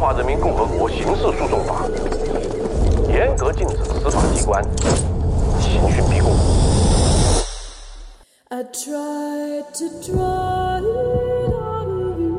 [0.00, 1.86] 华人民共和国刑事诉讼法》，
[3.10, 4.64] 严格禁止司法机关
[5.60, 6.32] 刑讯逼供。
[8.48, 11.86] I tried to draw it on
[12.18, 12.32] you,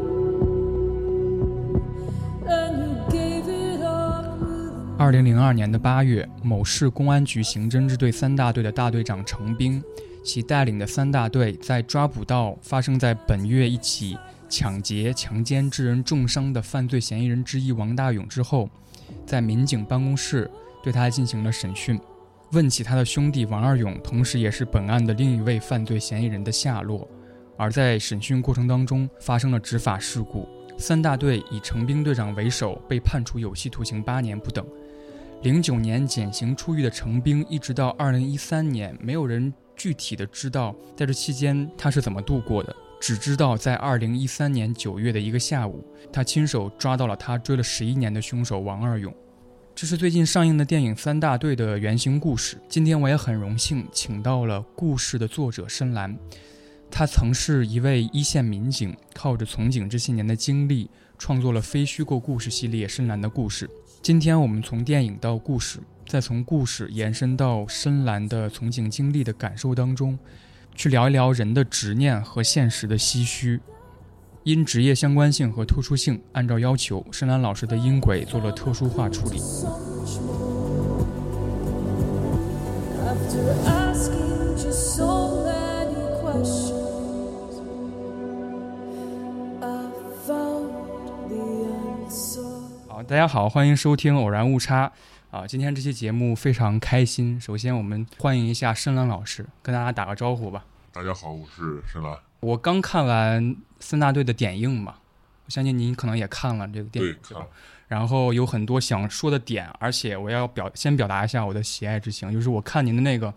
[2.47, 4.25] and you gave it up.
[4.97, 9.83] 二零零二年的八月，某市公安局刑侦支队三大队的大队长程兵，
[10.23, 14.17] 其带领的三大队在抓捕到发生在本月一起
[14.51, 18.69] 抢劫、强奸致人重伤的犯罪嫌疑人之一王大勇之后，
[19.25, 20.51] 在民警办公室
[20.83, 21.97] 对他进行了审讯。
[22.51, 27.07] 问起他的兄弟王二勇，同时也是本案的另一位犯罪嫌疑人的下落，
[27.55, 30.45] 而在审讯过程当中发生了执法事故，
[30.77, 34.67] 三大队以程兵队长为首被判处有期徒刑八年不等。
[35.43, 45.83] 零九年减刑出狱的程兵，一直到二零一三年，没有人具体的知道在这期间他是怎么度过的，只知道在二零一三年九月的一个下午，
[46.13, 49.11] 他亲手抓到了他追了十一年的凶手王二勇。
[49.73, 52.57] 这是最近上映的电影《三大队》的原型故事。
[52.69, 56.15] 今天我也很荣幸请到了故事的作者深蓝，
[56.91, 63.67] 他曾是一位一线民警，靠着从警这些年的经历，创作了非虚构故事系列《深蓝的故事》。
[64.03, 70.19] 今天我们从电影到故事，再从故事延伸到深蓝的从警经历的感受当中，
[70.75, 73.61] 去聊一聊人的执念和现实的唏嘘。
[74.43, 79.39] 因职业相关性和特殊性，按照要求，深蓝老师的音轨做了特殊化处理。
[92.87, 94.87] 好，大家好，欢迎收听《偶然误差》
[95.31, 95.47] 啊！
[95.47, 97.39] 今天这期节目非常开心。
[97.39, 100.65] 首先，我们欢迎一下深蓝老师，跟大家打个招呼吧。
[100.91, 102.19] 大家好，我是深蓝。
[102.41, 104.95] 我刚看完三大队的点映嘛，
[105.45, 107.47] 我相信您可能也看了这个电影，对吧？
[107.87, 113.29] 然后有很多想说的点，而且我要表先表达一下我的喜爱之情，就是我看您的那个《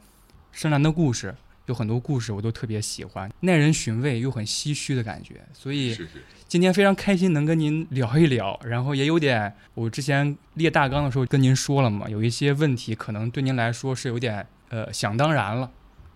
[0.51, 1.33] 深蓝的故事》，
[1.67, 5.97] 有很多故事我都特别喜欢，耐人寻味又很唏嘘的感觉，所以
[6.47, 8.59] 今天非常开心能跟您聊一聊。
[8.65, 15.71] 然后也有点，我之前列大纲的时候跟您说了嘛，有一些问题可能对您来说是有点呃想当然了，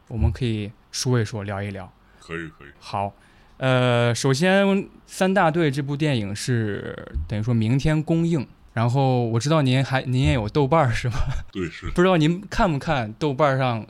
[0.09, 1.91] 我们可以说一说，聊一聊。
[2.21, 3.15] 可以可以好，
[3.57, 4.67] 呃，首先
[5.07, 11.27] 《三大队》这部电影是等于说明天公映，然后我知道您还您也有豆瓣是吧？
[11.51, 11.87] 对，是。
[11.93, 13.87] 不知道您看不看豆瓣上，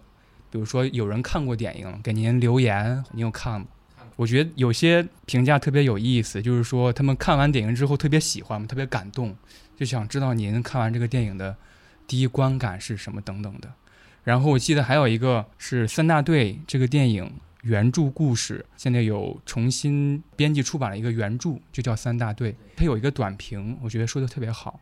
[0.50, 3.66] 比如说有人看过电影给您留言，您有看吗？
[4.16, 9.37] 我觉得有些评价特别有意思，就是说他们看完电影之后特别喜欢，特别感动，
[9.76, 11.56] 就想知道您看完这个电影的
[12.06, 13.72] 第一观感是什么等等的。
[14.25, 17.32] 然后我记得还有一个是《三大队》这个电影。
[17.62, 22.53] 原著故事现在有重新编辑出版了一个原著，就叫《三大队》。
[22.76, 24.78] 它有一个短评，我觉得说的特别好。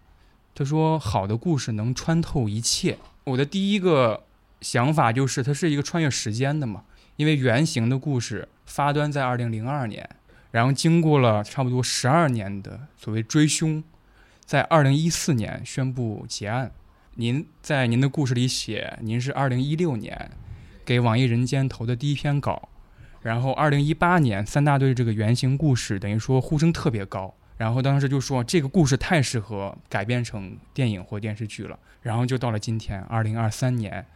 [0.55, 4.23] 他说：“好的故事能穿透一切。”我的第一个
[4.61, 6.85] 想法就是，它是一个穿越时间的嘛，
[7.17, 10.09] 因为原型的故事发端在二零零二年，
[10.51, 13.83] 然后经过了差不多十二年的所谓追凶，
[14.45, 16.71] 在二零一四年宣布结案。
[17.15, 20.31] 您在您的故事里写，您是二零一六年。
[20.85, 22.69] 给网易人间投的第一篇稿，
[23.21, 34.07] 然后二零一八年三大队这个原型故事等于说呼声特别高，然后当时就说这个故事太适合改编成电影或电视剧了，然后就到了今天二零二三年，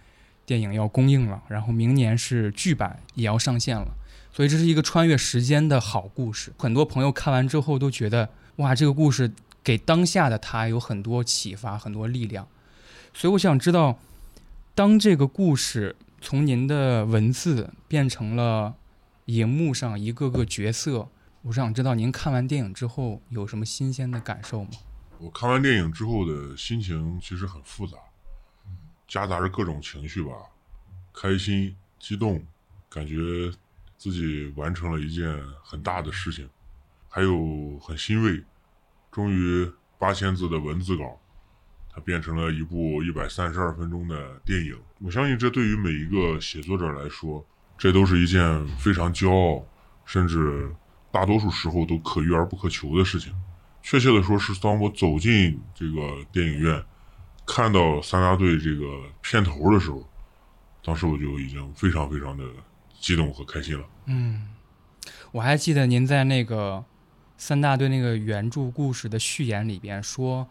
[0.50, 3.86] 电影要公映了，然后明年是剧版也要上线了，
[4.32, 6.52] 所以这是一个穿越时间的好故事。
[6.58, 9.30] 很多朋友看完之后都觉得哇，这个故事
[9.62, 12.48] 给当下的他有很多启发，很多力量。
[13.14, 14.00] 所以我想知道，
[14.74, 15.94] 当这个故事。
[16.22, 18.74] 从您的文字变成了
[19.24, 21.08] 荧幕上一个个角色，
[21.40, 24.70] 我想知道您看完电影之后有什么新鲜的感受吗？
[25.18, 27.96] 我看完电影之后的心情其实很复杂，
[29.10, 30.30] 夹杂着各种情绪吧，
[31.12, 32.40] 开心、激动，
[32.88, 33.50] 感觉
[33.98, 36.48] 自己完成了一件很大的事情，
[37.08, 38.40] 还有很欣慰，
[39.10, 39.68] 终于
[39.98, 41.20] 八千字的文字稿。
[41.92, 47.44] 它变成了一部一百三十二分钟的电影，我相信这对于每一个写作者来说，
[47.76, 49.66] 这都是一件非常骄傲，
[50.04, 50.72] 甚至
[51.10, 53.34] 大多数时候都可遇而不可求的事情。
[53.82, 56.80] 确切的说，是当我走进这个电影院，
[57.52, 58.86] 看到三大队这个
[59.20, 60.08] 片头的时候，
[60.84, 62.44] 当时我就已经非常非常的
[63.00, 63.84] 激动和开心了。
[64.06, 64.48] 嗯，
[65.32, 66.84] 我还记得您在那个
[67.36, 70.48] 三大队那个原著故事的序言里边说。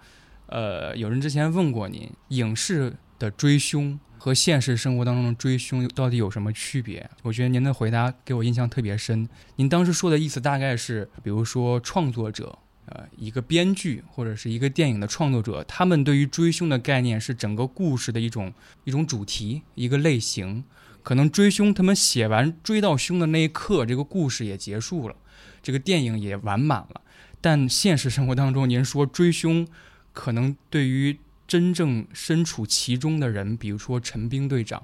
[0.52, 7.08] 呃，有人之前问过您，影视的追凶和现实生活当中的追凶到底有什么区别？
[7.22, 9.30] 我觉得您的回答给我印象特别深。
[9.58, 12.58] 您当时说的意思大概是，比如说创作者，
[12.90, 18.54] 呃一个编剧或者是一个电影的创作者，他们对于追凶的概念是整个故事的一种
[18.84, 20.64] 一种主题一个类型。
[21.02, 25.16] 可能追凶，他们写完追到凶的那一刻，这个故事也结束了，
[25.64, 27.02] 这个电影也完满了。
[27.40, 29.66] 但现实生活当中，您说追凶，
[30.12, 34.84] 可能对于真正身处其中的人，比如说陈兵队长，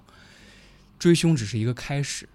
[0.98, 2.30] 追凶只是一个开始，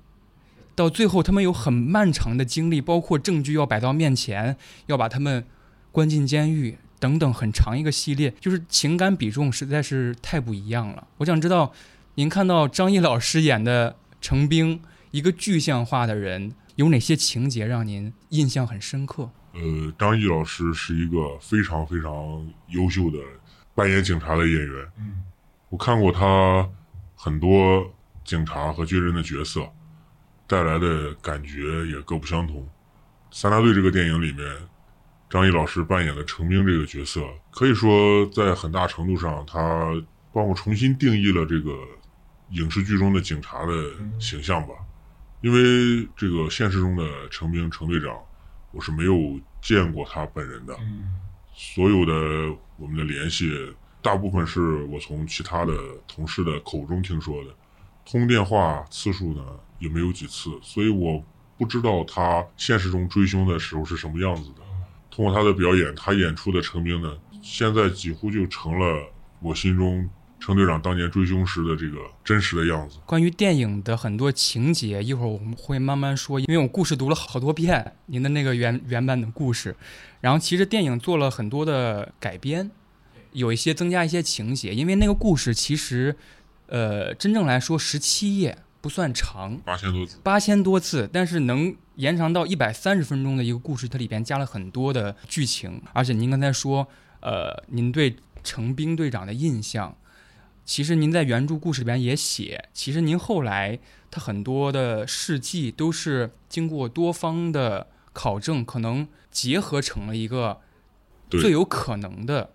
[0.76, 4.56] 到最后他们有很漫长的经历，包括证据要摆到面前，
[4.87, 5.44] 要把他们
[5.92, 11.06] 关进监狱等等，很长一个系列，就是情感比重实在是太不一样了。
[11.19, 11.72] 我想知道，
[12.14, 19.31] 您看到张译老师演的程兵，一个具象化的人，有哪些情节让您印象很深刻？
[19.54, 23.19] 呃，张译老师是一个非常非常优秀的
[23.75, 24.86] 扮演警察的演员。
[24.98, 25.25] 嗯，
[25.70, 26.69] 我看过他
[27.16, 27.93] 很多
[28.25, 29.69] 警察和军人的角色，
[30.46, 32.62] 带来的感觉也各不相同。
[33.32, 34.46] 《三大队》这个电影里面，
[35.31, 39.91] 张译老师扮演的程兵这个角色，可以说在很大程度上，他
[40.32, 41.73] 帮我重新定义了这个
[42.50, 43.73] 影视剧中的警察的
[44.19, 44.75] 形象吧。
[45.41, 48.15] 因为这个现实中的程兵程队长。
[48.73, 50.79] 我是没有见过他本人的，
[51.53, 52.12] 所有的
[52.77, 53.50] 我们的联系，
[54.00, 57.50] 大部分是我从其他的同事的口中听说的，
[58.05, 59.43] 通电话次数呢
[59.81, 61.21] 也没有几次，所以我
[61.59, 64.59] 不知道他现实中追凶的时候是什么样子的。
[65.10, 70.08] 通过他的表演，他演出的成兵呢，现在几乎就成了我心中。
[70.42, 72.96] 程队长当年追凶时的这个真实的样子。
[73.04, 79.76] 关于电影的很多情节，一会儿我们会慢慢说，因为我故事读了好多遍，您的那个原原版的故事。
[80.22, 82.70] 然后其实电影做了很多的改编，
[83.32, 86.16] 有一些增加一些情节，因为那个故事其实，
[86.68, 95.82] 呃，真正来说十七页不算长，八千多字，八千多字，但是能延长到一百三十分钟的一个故事，它里边加了很多的剧情。
[95.93, 96.88] 而且您刚才说，
[97.20, 99.94] 呃，您对程兵队长的印象。
[100.64, 103.79] 其实您在原著故事里边也写，其实您后来
[104.11, 110.61] 他很多的事迹都是经过多方的考证，可能结合成了一个
[111.29, 112.50] 最有可能的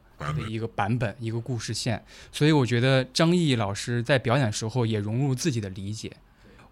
[0.49, 2.03] 一个版本、一个故事线。
[2.31, 6.11] 所以我觉得张译老师在表演时候也融入自己的理解。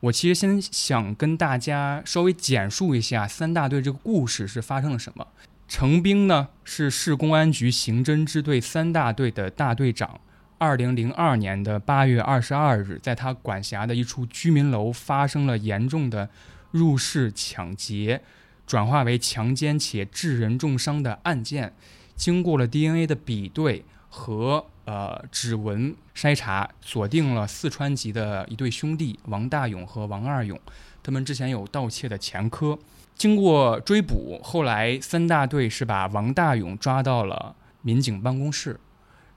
[0.03, 5.25] 我其实先想跟大家稍微简述一下三大队这个故事是发生了什么。
[5.65, 10.19] 程兵呢是市公安局刑侦支队三大队的大队长。
[10.57, 16.29] 二零零二年的八月二十二日，在他管辖的一处居民楼发生了严重的
[16.71, 18.21] 入室抢劫，
[18.67, 21.73] 转化为强奸且致人重伤的案件。
[22.17, 30.59] 经过了 DNA 的比对和呃指纹筛查，锁定了四川籍的一对兄弟王大勇和王二勇，
[31.01, 32.77] 他们之前有盗窃的前科。
[33.15, 38.79] 经过追捕，后来三大队是把王大勇抓到了民警办公室。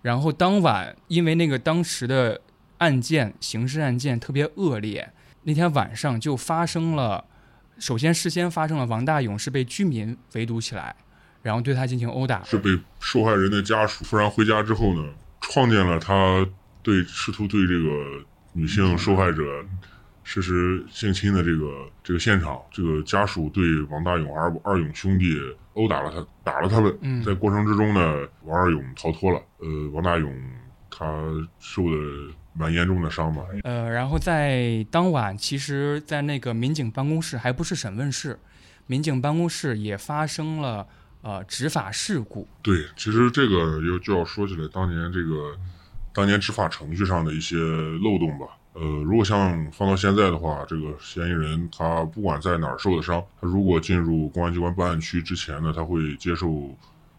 [0.02, 2.40] 然后当晚，因为那个当时的
[2.78, 5.12] 案件刑事案件特别恶劣，
[5.42, 7.24] 那天晚上就发生了。
[7.78, 10.96] 首先，事先发生了王大勇是被居民围堵起来，
[11.42, 12.42] 然后对他进行殴打。
[12.44, 15.10] 是被受害人的家属突然回家之后呢，
[15.50, 16.46] 创建了他
[16.82, 19.42] 对试图对这个女性受害者。
[20.28, 25.38] 实施性侵的这个这个现场，这个家属对王大勇二二勇兄弟
[25.74, 27.22] 殴打了他，打了他们。
[27.22, 29.40] 在过程之中呢，王二勇逃脱了。
[29.60, 30.34] 呃，王大勇
[30.90, 31.06] 他
[31.60, 31.96] 受的
[32.54, 33.44] 蛮严重的伤吧。
[33.62, 38.36] 呃，然后在当晚，其实，在那个民警办公室还不是审问室，
[38.88, 40.88] 民警办公室也发生了
[41.26, 42.46] 呃执法事故。
[42.62, 45.56] 对，其实这个又就要说起来，当年这个
[46.14, 48.46] 当年执法程序上的一些漏洞吧。
[48.74, 56.72] 呃，如果像放到现在的话，这个嫌疑人他不管在哪儿受的伤，他如果进入公安机关办案区之前呢，他会接受，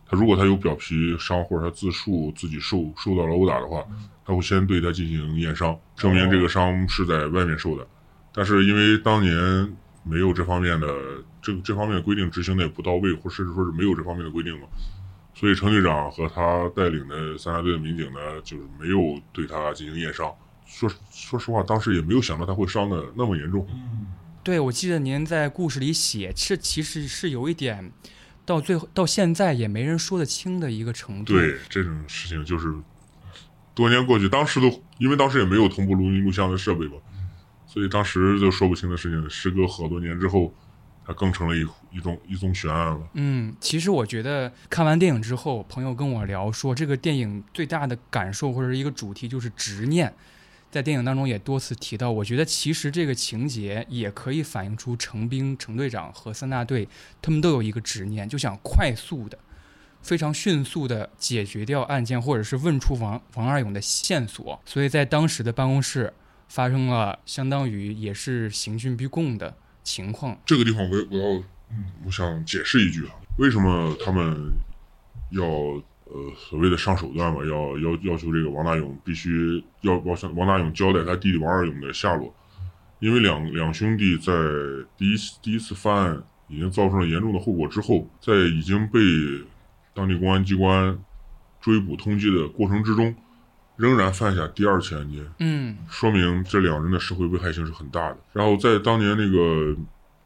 [0.07, 3.83] 他如果他有表皮伤或者他自述自己受受到了殴打的话，
[4.23, 7.85] 他会先对他进行验伤，证明这个伤是在外面受的。
[8.31, 9.75] 但是因为当年
[10.09, 10.87] 没有这方面的
[11.41, 14.67] 这这方面的规定执行的也不到位，或甚至说是没有这方面的规定嘛，
[15.33, 20.33] 所以程队长和他带领的三大队的民警呢，就是没有对他进行验伤。
[20.65, 23.65] 说说实话，当时也没有想到他会伤的那么严重。
[23.71, 24.07] 嗯，
[24.43, 27.91] 对，我记得您在故事里写，这其实是有一点，
[28.45, 31.33] 到最后到现在也没人说得清的一个程度。
[31.33, 32.73] 对，这种事情就是
[33.73, 36.95] 多年过去，当时都因为当时也没有同步录音录像的设备嘛，
[37.77, 40.51] 所以当时就说不清的事情，时隔好多年之后，
[41.05, 41.63] 它更成了一
[41.95, 43.07] 一种一宗悬案了。
[43.13, 50.11] 嗯，其实我觉得看完电影之后，朋友跟我聊说，这个电影最大的感受或者是一个主题就是执念。
[50.71, 56.89] 在电影当中也多次提到，我觉得其实这个情节也可以反映出程兵、程队长和三大队
[57.21, 59.37] 他们都有一个执念，就想快速的
[60.01, 66.11] 非常迅速的解决掉案件，或者是问出王王二勇的线索，所以在当时的办公室
[66.47, 70.39] 发生了相当于也是刑讯逼供的情况。
[70.45, 71.43] 这个地方我我要，
[72.05, 74.51] 我想解释一句啊，为什么他们
[75.31, 82.33] 要呃所谓的上手段嘛，要要要求这个王大勇必须要要向王大勇交代他弟弟王二勇的下落，
[82.99, 84.33] 因为两两兄弟在
[84.97, 88.99] 第一第一次犯案已经造成了严重的后果之后，在已经被
[89.93, 90.97] 当地公安机关
[91.59, 93.13] 追捕通缉的过程之中，
[93.77, 98.17] 仍然犯下第二起案件，嗯说明这两人的社会危害性是很大的。
[98.33, 99.75] 然后在当年那个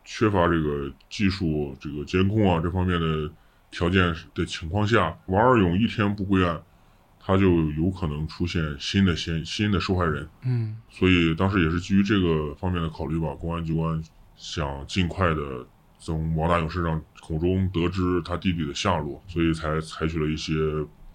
[0.03, 3.29] 缺乏这个技术、这个监控啊这方面的
[3.70, 6.62] 条件的情况下，王二勇一天不归案，
[7.20, 10.27] 他就有可能出现新的嫌新的受害人。
[10.43, 14.01] 嗯所以当时也是基于这个方面的考虑吧，公安机关
[14.36, 15.65] 想尽快的
[16.00, 20.53] 从王大勇身上口中得知他弟弟的下落，所以才采取了一些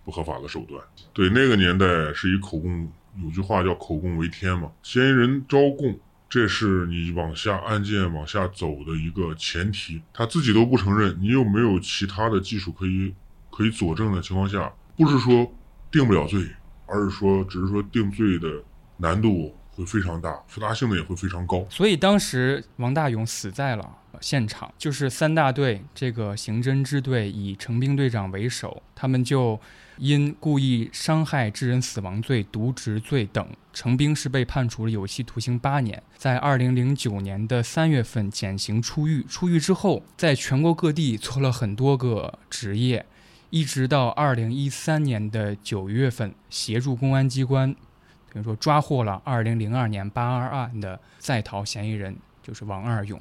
[0.06, 0.80] 不合法的手段。
[1.12, 2.88] 对，那个年代是以口供，
[3.22, 5.98] 有句话叫口供为天嘛，嫌疑人招供。
[6.28, 13.14] 这是你往下案件往下走的一个前提，他自己都不承认，你又没有其他的技术可以
[13.50, 15.52] 可以佐证的情况下，不是说
[15.90, 16.44] 定不了罪，
[16.86, 18.48] 而是说只是说定罪的
[18.96, 21.64] 难度会非常大，复杂性呢也会非常高。
[21.70, 29.58] 所以当时王大勇死在了现场，就是三大队这个刑侦支队以程兵队长为首，他们就
[29.98, 39.22] 因故意伤害致人死亡罪、渎职罪等，程兵是被判处了有期徒刑八年，在二零零九年的三月份减刑出狱。
[39.24, 43.06] 出狱之后，在全国各地做了很多个职业，
[43.50, 47.74] 一直到二零一三年的九月份，协助公安机关
[48.32, 53.18] 等于说抓获了二零零二年八二案的在逃嫌疑人，就是王二勇。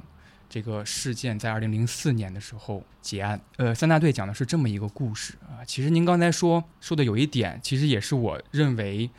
[0.56, 3.38] 这个事件在二零零四年的时候结案。
[3.58, 5.60] 呃，三大队讲的是这么一个故事啊。
[5.66, 9.10] 其实您刚才说说的有一点，其实也是我认为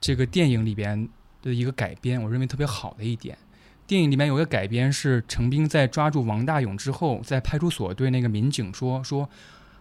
[0.00, 1.08] 这个电影里边
[1.42, 3.38] 的一个改编，我认为特别好的一点。
[3.86, 9.30] 电影里面有一个改编是程兵在抓住王大勇之后，在派出所对那个民警说说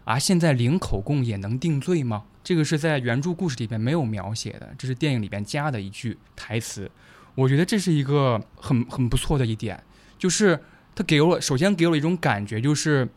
[0.04, 2.26] 啊，现在零口供也能定罪吗？
[2.44, 6.92] 这个是在原著故事里边没有描写的，这是电影里边加的一句台词。
[7.34, 9.84] 我觉得这是一个很很不错的一点，
[10.20, 10.60] 就是
[11.00, 13.08] 他给我首先给我一种感觉，就是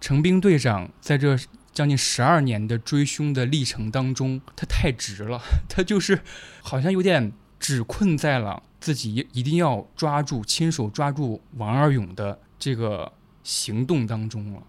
[0.00, 1.38] 程兵队长在这
[1.72, 6.22] 将近十二年的追凶的历程当中，他太直了，他就是
[6.60, 13.12] 好像有点只困在了自己一定要抓住、亲手抓住王二勇的这个
[13.44, 14.64] 行动当中了。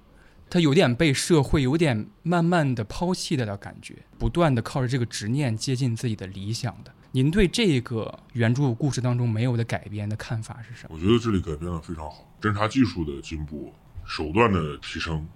[0.47, 6.93] 他有点被社会有点慢慢的抛弃的的感觉，不断的靠着这个执念接近自己的理想的。
[7.13, 10.95] 您对这个原著故事当中没有的改编的看法是什么？
[10.95, 13.73] 我觉得这里改编的非常好，侦查技术的进步，
[14.05, 15.27] 手段的提升，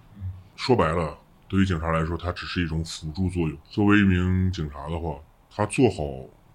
[0.56, 1.18] 说白了，
[1.50, 3.58] 对于警察来说，它只是一种辅助作用。
[3.70, 5.20] 作为一名警察的话，
[5.54, 6.04] 他做好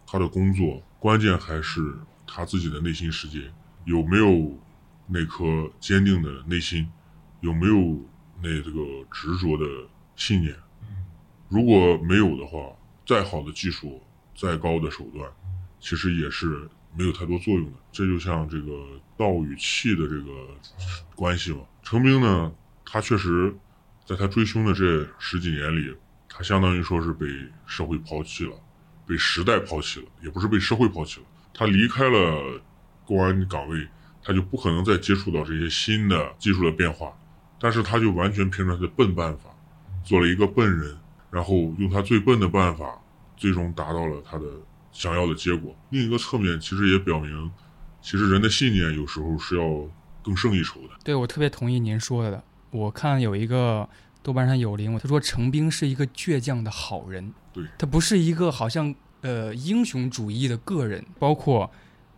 [0.07, 3.53] 他的工作，关键还是他自己的内心世界
[3.85, 4.59] 有没有
[5.07, 6.91] 那颗坚定的内心，
[7.41, 7.99] 有没有
[8.43, 8.81] 那这个
[9.13, 9.67] 执着的
[10.17, 10.57] 信念。
[11.51, 12.75] 如果没有的话，
[13.07, 14.01] 再好的技术，
[14.41, 15.31] 再高的手段，
[15.79, 16.67] 其实也是
[16.97, 17.73] 没有太多作用的。
[17.93, 18.73] 这就像这个
[19.19, 20.33] 道与气的这个
[21.15, 21.59] 关系嘛。
[21.83, 22.51] 程兵呢，
[22.87, 23.55] 他确实
[24.07, 25.95] 在他追凶的这十几年里，
[26.27, 27.27] 他相当于说是被
[27.67, 28.53] 社会抛弃了，
[29.07, 31.27] 被时代抛弃了，也不是被社会抛弃了。
[31.53, 32.63] 他离开了
[33.05, 33.87] 公安岗位，
[34.23, 37.13] 他就不可能再接触到这些新的技术的变化，
[37.59, 39.51] 但是他就完全凭着他的笨办法，
[40.03, 40.97] 做了一个笨人，
[41.31, 43.00] 然后用他最笨的办法，
[43.41, 44.45] 最终达到了他的
[44.93, 45.75] 想要的结果。
[45.89, 47.51] 另一个侧面其实也表明，
[48.03, 49.89] 其实人的信念有时候是要
[50.23, 50.91] 更胜一筹的。
[51.03, 52.45] 对我特别同意您说的。
[52.71, 53.89] 我看有一个
[54.23, 61.03] 豆瓣上有灵，他说程兵是一个倔强的好人，对他不是一个好像呃英雄主义的个人。
[61.19, 61.71] 包括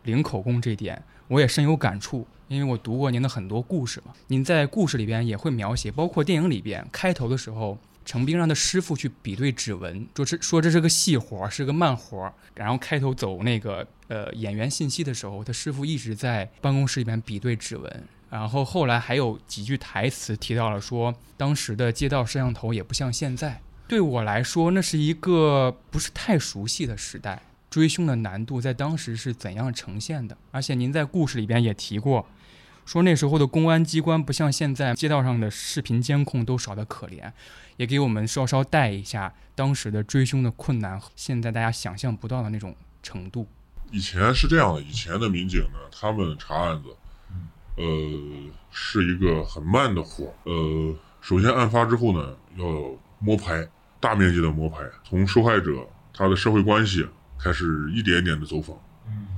[0.02, 4.12] 零口供这点，我也深有感触，因为我读过您的很多故事嘛。
[4.26, 7.78] 您在故事里边也会描写，包括电影里边开头的时候。
[8.04, 12.32] 程兵让他师傅去比对指纹，说这说这是个细活，是个慢活。
[12.54, 18.04] 然后开头走那个呃演员信息的时候，他师傅一直在办公室里面比对指纹。
[18.30, 23.60] 然后后来还有几句台词提到了说，当时的街道摄像头也不像现在。
[23.86, 30.36] 对我来说，那是一个不是太熟悉的时代，追凶的难度在当时是怎样呈现的？
[30.50, 32.26] 而且您在故事里边也提过。
[32.84, 37.30] 说那时候的公安机关不像现在，街道上的视频监控都少得可怜，
[37.76, 43.46] 也给我们稍稍带一下当时的追凶的困难，现在大家想象不到的那种程度。
[43.90, 46.88] 以前是这样的，以前的民警呢，他们查案子，
[47.76, 47.84] 呃，
[48.70, 50.34] 是一个很慢的活儿。
[50.44, 52.66] 呃，首先案发之后呢，要
[53.18, 53.68] 摸排，
[54.00, 57.06] 大面积的摸排，从受害者他的社会关系
[57.38, 58.76] 开始一点一点的走访。
[59.06, 59.28] 嗯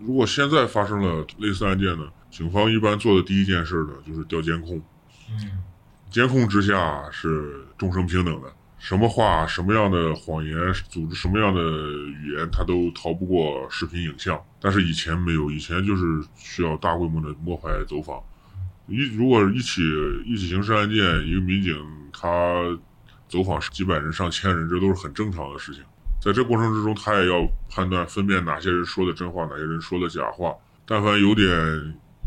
[0.00, 4.80] 如果现在发生了类似案件呢，警方一般做的第一件事呢就是调监控，
[5.30, 5.62] 嗯
[6.08, 10.56] 监控之下是众生平等的，什么话、什么样的谎言、
[10.88, 14.40] 组织什么样的语言，他都逃不过视频影像。
[14.60, 16.02] 但是以前没有，以前就是
[16.34, 18.20] 需要大规模的摸排走访。
[18.88, 19.82] 一如果一起
[20.24, 21.76] 一起刑事案件，一个民警
[22.12, 22.76] 他
[23.28, 25.84] 走访几百人、上千人，这都是很正常的事情。
[26.20, 30.52] 在这过程之中，他也要判断分辨哪些人说的真话，哪些人说的假话。
[30.84, 31.46] 但凡有点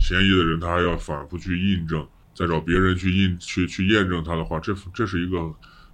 [0.03, 2.05] 嫌疑的人，他还要反复去印证，
[2.35, 5.37] 再找别人去印去去验证他的话，这这是一个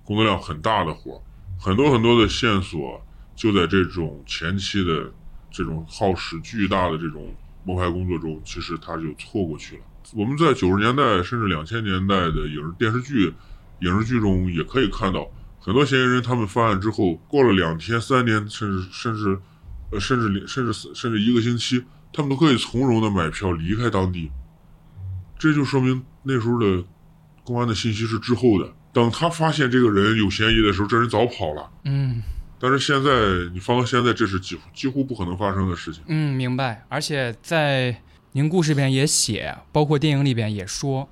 [0.04, 1.22] 工作量很大的活儿，
[1.60, 3.00] 很多很多的线索
[3.36, 5.14] 就在这种前期的
[5.52, 7.32] 这种耗时巨大的这种
[7.64, 9.82] 摸排工作中，其实他就错过去了。
[10.16, 13.32] 我们在九十年代甚至两千年代的影视电视剧、
[13.82, 19.40] 影视剧中也可以看到，很多嫌疑人他们犯案之后，过了两天、三年，甚至甚至
[19.92, 24.32] 呃甚至甚至甚至一个星期，他们都可以从容的买票离开当地。
[25.38, 26.84] 这就说明那时候的
[27.44, 28.74] 公安的信息是滞后的。
[28.92, 31.70] 等他发现这个人有嫌疑的时候，这人早跑了。
[31.84, 32.22] 嗯
[32.62, 36.04] 但是现在你放到现在，这是几乎几乎不可能发生的事情。
[36.08, 36.84] 嗯，明白。
[36.90, 38.02] 而且在
[38.34, 41.08] 您故事里边也写，包括电影里边也说，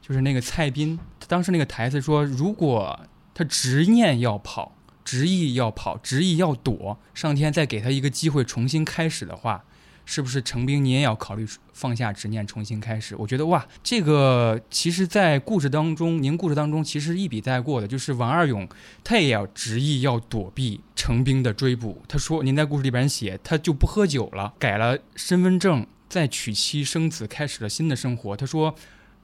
[0.00, 2.98] 就是那个蔡斌，他当时那个台词说，如果
[3.32, 9.62] 他执念要跑，执意要跑，执意要躲，上天再给他一个机会重新开始的话，
[10.04, 13.14] 是不是程兵你也要考虑放下执念，重新开始？
[13.16, 18.68] 我觉得哇，这个其实，在故事当中，您故事当中其实一笔带过的，就是王二勇
[19.04, 22.02] 他也要执意要躲避程兵的追捕。
[22.08, 28.36] 他说，您在故事里边写，他就不喝酒了，改了身份证，再娶妻生子，开始了新的生活。
[28.36, 28.74] 他说，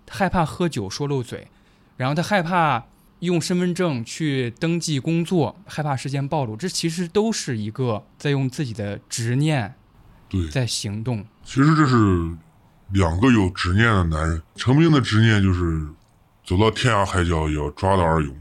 [0.09, 1.49] 害怕喝酒说漏嘴，
[1.97, 2.87] 然后他害怕
[3.21, 6.57] 用身份证去登记工作，害怕事件暴露。
[6.57, 9.75] 这其实都是一个在用自己的执念
[10.29, 11.25] 对，在行动。
[11.45, 11.97] 其实这是
[12.91, 14.43] 两个有执念的男人。
[14.55, 15.87] 程兵的执念就是
[16.45, 18.37] 走到天涯海角也要抓到二勇，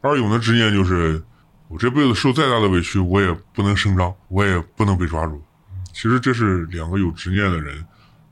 [0.00, 1.22] 二勇的执念就是
[1.68, 5.42] 我这辈子受再大的委屈，我也不能声张，我也不能被抓住。
[5.92, 7.84] 其实这是两个有执念的人，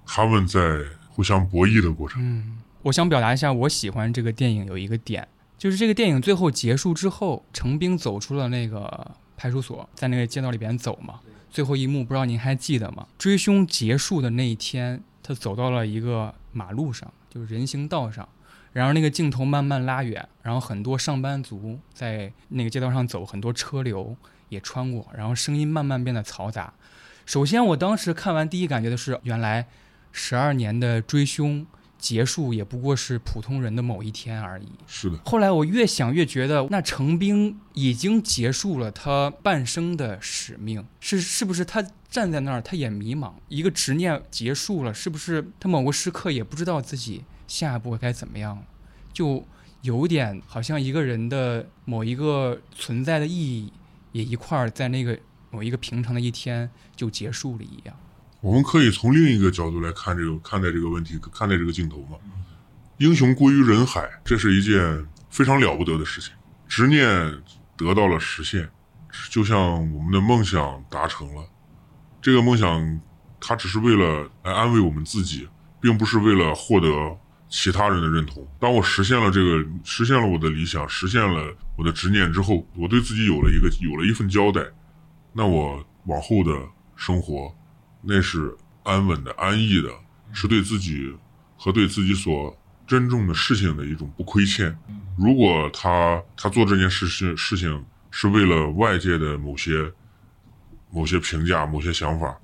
[0.06, 2.20] 他们在互相博弈的过程。
[2.22, 11.20] 嗯，我想表达一下，我喜欢这个电影有一个点，就是这个电影最后结束之后，程兵走出了那个派出所，在那个街道里边走嘛。
[11.52, 13.06] 最后一幕不知道您还记得吗？
[13.18, 18.26] 追凶结束的那一天，他走到了一个马路上，就是人行道上，
[18.72, 24.16] 然后那个镜头慢慢拉远，然后很多上班族在那个街道上走，很多车流
[24.48, 26.72] 也穿过，然后声音慢慢变得嘈杂。
[27.26, 29.68] 首先，我当时看完第一感觉的是，原来
[30.10, 31.66] 十二年的追凶
[32.02, 34.66] 结束也不过是普通人的某一天而已。
[34.88, 48.64] 是的，后来我越想越觉得，那成兵已经结束了他半生的使命，是是不是他站在那儿，他也迷茫，一个执念结束了，是不是他某个时刻也不知道自己下一步该怎么样了，
[49.12, 49.46] 就
[49.82, 53.72] 有点好像一个人的某一个存在的意义
[54.10, 55.16] 也一块儿在那个
[55.50, 57.96] 某一个平常的一天就结束了一样。
[58.42, 62.18] 我们可以从另一个角度来看这个看待这个问题，看待这个镜头嘛。
[62.98, 66.32] 英雄归于人海，这是一件非常了不得的事情。
[66.66, 67.06] 执念
[67.76, 68.68] 得到了实现，
[69.30, 69.58] 就像
[69.94, 71.48] 我们的梦想达成了。
[72.20, 73.00] 这个梦想，
[73.40, 75.48] 它只是为了来安慰我们自己，
[75.80, 77.16] 并不是为了获得
[77.48, 78.44] 其他人的认同。
[78.58, 84.64] 当我实现了这个，实现了我的理想，实现了我的执念之后，我对自己有了一个有了一份交代。
[85.32, 86.60] 那我往后的
[86.96, 87.54] 生活，
[88.02, 89.88] 那是安稳的、安逸的，
[90.32, 91.14] 是对自己
[91.56, 94.76] 和对自己所珍重的事情的一种不亏欠。
[95.16, 99.92] 如果他他做这件事情事情是为了外界的某些
[100.90, 102.36] 某些评价、某些想法，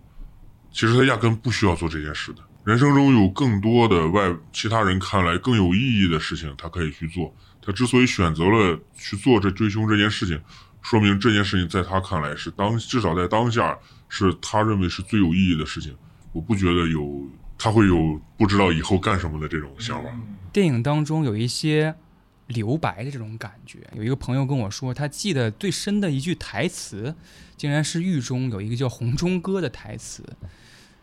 [0.71, 2.43] 其实他压根不需要做这件事的。
[2.65, 7.35] 人生中有更多的外其他人看来更有意义的事情，他可以去做。
[7.63, 10.41] 他之所以选择了去做这追凶这件事情，
[10.89, 15.95] 说明这件事情在他看来是当至少在当下是他认为是最有意义的事情。
[16.33, 20.09] 我不觉得有他会有不知道以后干什么的这种想法。
[20.51, 21.95] 电影当中有一些
[22.47, 23.81] 留白的这种感觉。
[23.95, 27.15] 有一个朋友跟我说，他记得最深的一句台词，
[27.55, 30.25] 竟然是狱中有一个叫红中哥的台词。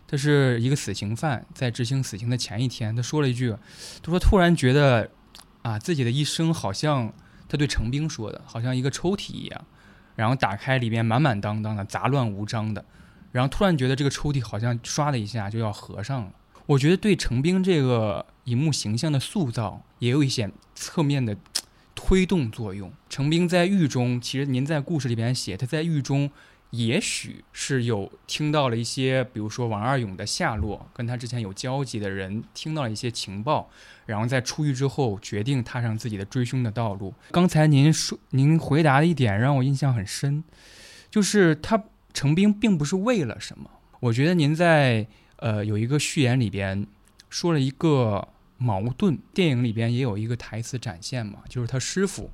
[0.08, 3.56] 他是一个死刑犯，在执行死刑的前一天，他说了一句，
[4.02, 5.12] 他说突然觉得
[5.62, 7.14] 啊，自己的一生好像
[7.48, 9.66] 他对程兵说的，好像一个抽屉一样，
[10.16, 12.84] 然后打开里面满满当当的，杂乱无章的，
[13.32, 16.32] 然后突然觉得这个抽屉好像唰的一下就要合上了。
[16.68, 21.38] 我觉得对程兵这个荧幕形象的塑造也有一些侧面的
[21.94, 22.92] 推动作用。
[23.08, 26.32] 程兵在狱中，其实您在故事里边写，他在狱中
[26.72, 33.70] 也许是有听到了一些，比如说王二勇的下落，跟他之前有交集的人听到了一些情报，
[34.06, 37.14] 然后在出狱之后决定踏上自己的追凶的道路。
[37.32, 40.44] 刚才您说您回答的一点让我印象很深，
[41.10, 43.70] 就是他程兵并不是为了什么。
[44.00, 46.86] 我觉得您在呃有一个序言里边
[47.30, 48.28] 说了一个。
[48.58, 52.32] 矛盾电影里边也有一个台词展现嘛，就是他师傅，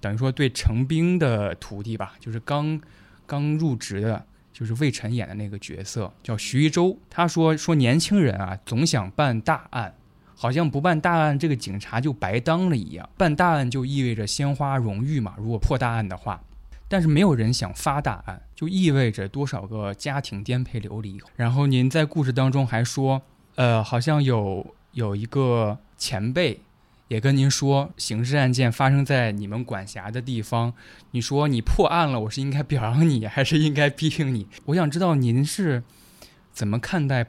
[0.00, 2.80] 等于说对程兵的徒弟吧，就是刚
[3.26, 6.96] 刚入职的，就是魏晨演的那个角色叫徐一舟。
[7.10, 9.92] 他说说年轻人啊，总想办大案，
[10.38, 13.06] 好像不办大案，这个警察就白当了一样。
[13.18, 16.40] 办大案就意味着鲜花荣誉嘛，如果破大案的话，
[16.88, 21.20] 但是没有人想发大案，就意味着多少个家庭颠沛流离。
[21.36, 23.20] 然后您在故事当中还说，
[23.56, 24.74] 呃，好像有。
[24.92, 26.58] 有一个前辈
[27.06, 30.72] 也跟您说，刑事案件发生在你们管辖的地方，
[31.12, 34.48] 你说你破案了，我是应该表扬你，还是应该批评你？
[34.64, 35.84] 我想知道您是
[36.50, 37.26] 怎么看待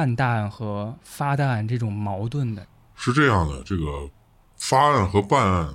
[0.00, 2.66] 办大案和发大案这种矛盾的？
[2.96, 4.08] 是这样的，这个
[4.56, 5.74] 发案和办案，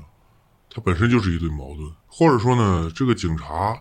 [0.67, 3.79] 它本身就是一对矛盾，或者说呢，这个警察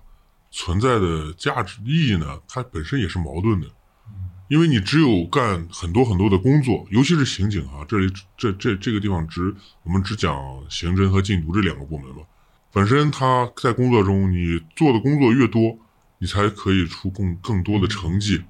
[0.50, 3.66] 存在的价值意义呢，它本身也是矛盾的。
[4.48, 10.36] 因为你只有干很多很多的工作，尤其是刑警啊，这里这这这个地方只我们只讲
[10.68, 12.20] 刑侦和禁毒这两个部门吧。
[12.70, 15.78] 本身他在工作中，你做的工作越多，
[16.18, 18.44] 你才可以出更更多的成绩。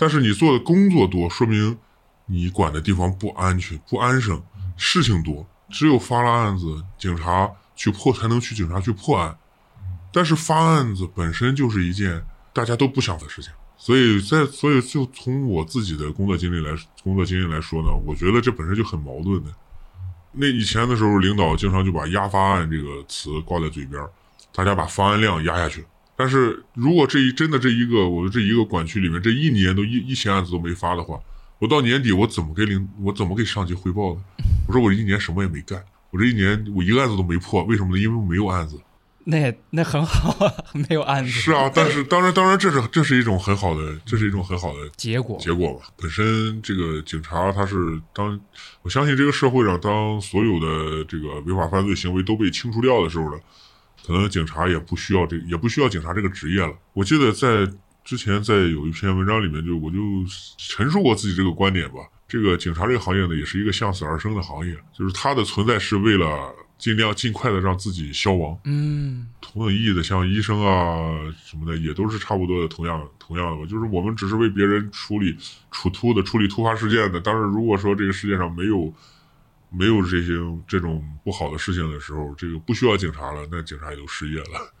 [0.00, 1.76] 但是你做的工作多，说明
[2.24, 4.42] 你管的地方不安全、不安生，
[4.74, 5.46] 事情多。
[5.68, 9.36] 只有发了案子，警察去破才能去警察去破案。
[10.10, 13.52] 但是发案子本身就是一件大家都不想的事情。
[13.76, 19.50] 所以在所以就从我自己的工作经历来工作经验来说呢，我觉得这本身就很矛盾的。
[20.32, 24.02] 那以前的时候，领导经常就把压发案这个词挂在嘴边，
[24.50, 25.84] 大家把发案量压下去。
[26.20, 31.18] 但是如果这一真的这一个我的这一个管区里面这一年都一一千案子都没发的话，
[31.58, 34.20] 我到年底我怎么给领我怎么给上级汇报呢？
[34.68, 38.02] 我说我一年什么也没干，我这一年我一个案子都没破，为什么呢？
[38.02, 38.78] 因为我没有案子。
[39.24, 41.30] 那也那很好啊，没有案子。
[41.30, 45.86] 是啊，但是当然当然，这是这是一种很好的，这是一种很好的结果结果吧。
[45.96, 48.38] 本身这个警察他是当，
[48.82, 53.40] 我相信这个社会上，当所有的这个违法犯罪行为都被清除掉的时候呢，
[54.06, 56.72] 可能警察也不需要这也不需要警察这个职业了。
[56.92, 57.70] 我记得在
[58.04, 59.98] 之前在有一篇文章里面，就我就
[60.56, 61.98] 陈述过自己这个观点吧。
[62.28, 66.54] 这个警察这个行业呢，也是一个向死而生的行业，就是它的存在是为了。
[66.80, 68.58] 尽量尽快的让自己消亡。
[68.64, 71.12] 嗯，同等意义的，像医生啊
[71.44, 73.68] 什么的，也都是差不多的，同样同样的吧。
[73.68, 75.36] 就是我们只是为别人处理
[75.70, 77.20] 处突的处理突发事件的。
[77.20, 78.90] 当然，如果说这个世界上没有
[79.70, 80.32] 没有这些
[80.66, 84.72] 这种不好的事情的时候，这个不需要警察了，那警察也就失业了。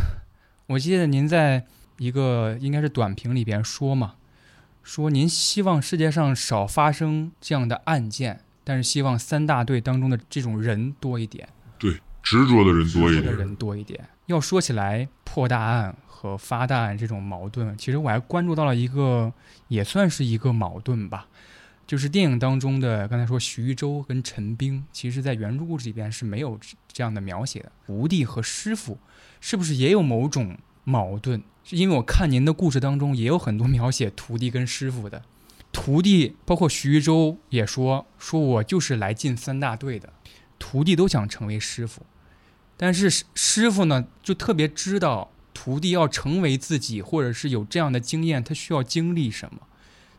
[0.66, 1.64] 我记得您在
[1.98, 4.14] 一个应该是短评里边说嘛，
[4.82, 8.40] 说您希望世界上少发生这样的案件。
[8.64, 11.90] 但是希望三大队当中的这种人多一点，对，
[12.22, 14.06] 执着的人多一点的，人多一点。
[14.26, 19.32] 要说起来破大案和发大案这种矛盾，其实我还关注到了一个，
[19.68, 21.28] 也算是一个矛盾吧，
[21.88, 27.72] 就是电影当中的刚才说徐州跟陈兵，其实在原著故事里边是没有这样的描写的。
[27.86, 28.98] 徒弟和师傅
[29.40, 31.42] 是不是也有某种矛盾？
[31.70, 35.22] 因为我看您的故事当中也有很多描写徒弟跟师傅的。
[35.72, 40.12] 徒弟包括徐州也说说，我就是来进三大队的。
[40.58, 42.02] 徒弟都想成为师傅，
[42.76, 49.60] 但是师傅呢，就特别知道徒弟要成为自己，或者是有这样的经验，他需要经历什么，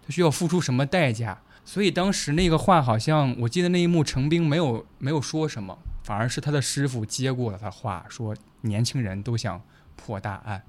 [0.04, 1.42] 他需要付出什么代价。
[1.64, 9.62] 所以当时那个话，好像我记得那一幕，程兵没有没有说什么，反而是他的师傅接过了他话，说年轻人都想
[9.96, 10.64] 破大案。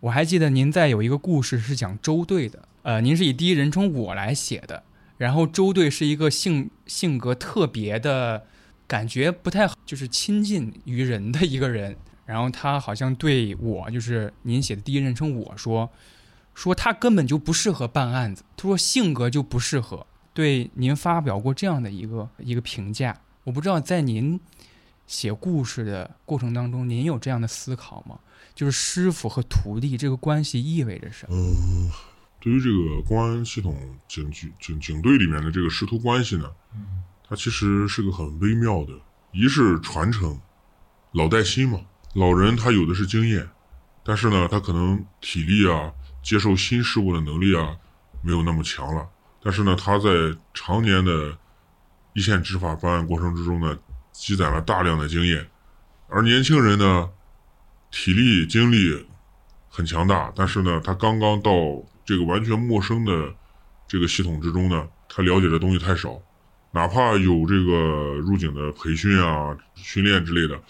[0.00, 2.68] 我还记得您在有一个故事是讲周队的。
[2.82, 4.82] 呃，您是以第一人称我来写的，
[5.18, 8.44] 然后周队是一个性性格特别的，
[8.88, 11.96] 感觉不太好，就是亲近于人的一个人。
[12.24, 15.90] 然后他好像对我，就是您写的第一人称我说，
[16.54, 20.06] 说他根本就不适合办案子，他说性格就不适合。
[20.34, 24.38] 对您发表过这样的一个一个评价，我不知道在您
[25.06, 28.18] 写故事的过程当中，您有这样的思考吗？
[28.54, 31.36] 就是师傅和徒弟这个关系意味着什么？
[31.36, 31.90] 嗯
[32.40, 33.76] 对于这个公安系统
[34.08, 36.50] 警局警警队里面的这个师徒关系呢，
[37.28, 38.92] 它其实是个很微妙的。
[39.30, 40.40] 一是传承，
[41.12, 41.80] 老带新嘛。
[42.14, 43.48] 老人他有的是经验，
[44.02, 47.76] 但是呢，他可能体力啊，接受新事物的能力啊，
[48.22, 49.08] 没有那么强了。
[49.42, 50.08] 但是呢，他在
[50.54, 51.36] 常年的
[52.12, 53.76] 一线执法办案过程之中呢，
[54.12, 55.46] 积攒了大量的经验，
[56.08, 57.10] 而年轻人呢，
[57.90, 59.06] 体力精力
[59.68, 61.50] 很强大，但是呢，他刚刚到
[62.04, 63.34] 这个完全陌生的
[63.88, 66.20] 这个系统之中呢，他了解的东西太少，
[66.70, 70.60] 哪怕有这个入警的培训啊、训练之类的，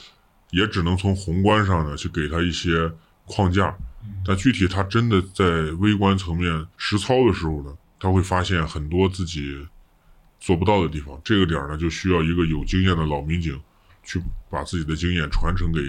[0.50, 2.90] 也只能从宏观上呢去给他一些
[3.26, 3.76] 框架，
[4.24, 5.44] 但具体他真的在
[5.78, 9.64] 微观层面实操的时候呢，他会发现很多自己
[10.40, 11.20] 做不到的地方。
[11.22, 13.60] 这个点儿呢，就需要一个有经验的老民警
[14.02, 15.80] 去把自己的经验传承给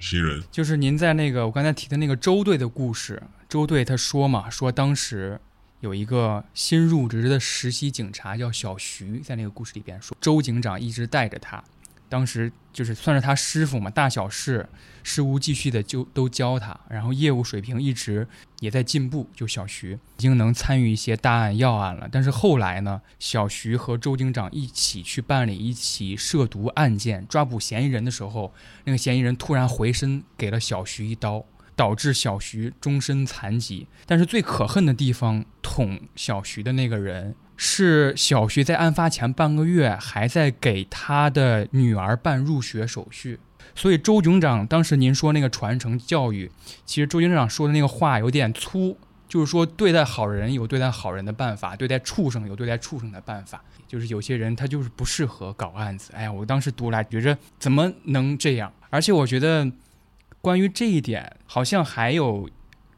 [0.00, 0.42] 新人。
[0.50, 5.40] 就是您在那个我刚才提的那个周队的故事，周队他说嘛，说当时
[5.78, 11.62] 有一个新入职的实习警察叫小徐，在那个故事里边说，周警长一直带着他，
[12.08, 14.68] 当时就是算是他师傅嘛，大小事
[15.02, 18.26] 事无继续的就都教他，然后业务水平一直
[18.60, 19.28] 也在进步。
[19.34, 28.52] 就小徐已经能参与一些大案要案了，但是后来呢，小徐和周警长一起去办理一起涉毒案件，抓捕嫌疑人的时候，
[28.84, 33.86] 那个嫌疑人突然回身给了小徐一刀，导致小徐终身残疾。
[34.06, 43.38] 但是最可恨的地方，捅小徐的那个人是小徐在案发前半个月还在给他的女儿办入学手续。
[43.74, 46.50] 所以周警长当时您说那个传承教育，
[46.84, 48.96] 其实周警长说的那个话有点粗，
[49.28, 53.62] 就是说对待好人有对待好人的办法，对待畜生有对待畜生的办法。
[53.86, 56.12] 就是有些人他就是不适合搞案子。
[56.14, 58.72] 哎呀，我当时读来觉着怎么能这样？
[58.90, 59.70] 而且我觉得
[60.40, 62.48] 关于这一点，好像还有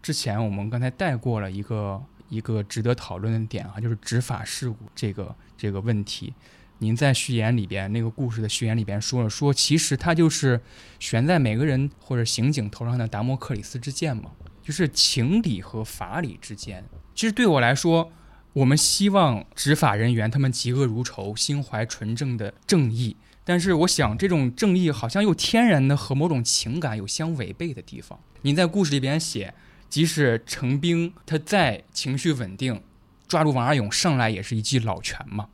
[0.03, 6.33] 之前我们刚才带过了一个一个值得讨论的点啊，就是执法事故这个这个问题。
[6.79, 10.61] 您在序言里边那个故事的序言里边说了，说其实它就是
[10.99, 16.85] 悬在每个人或者刑警头上的达摩克里斯之剑嘛，就是情理和法理之间。
[17.15, 18.13] 其实对我来说，
[18.53, 23.17] 我们希望执法人员他们嫉恶如仇，心怀纯正的正义。
[23.43, 28.21] 但是我想，这种正义好像又天然的和某种情感有相违背的地方。
[28.43, 29.55] 您在故事里边写，
[29.89, 32.83] 即使程兵他再情绪稳定，
[33.29, 35.49] 抓住王二勇上来也是一记老拳嘛。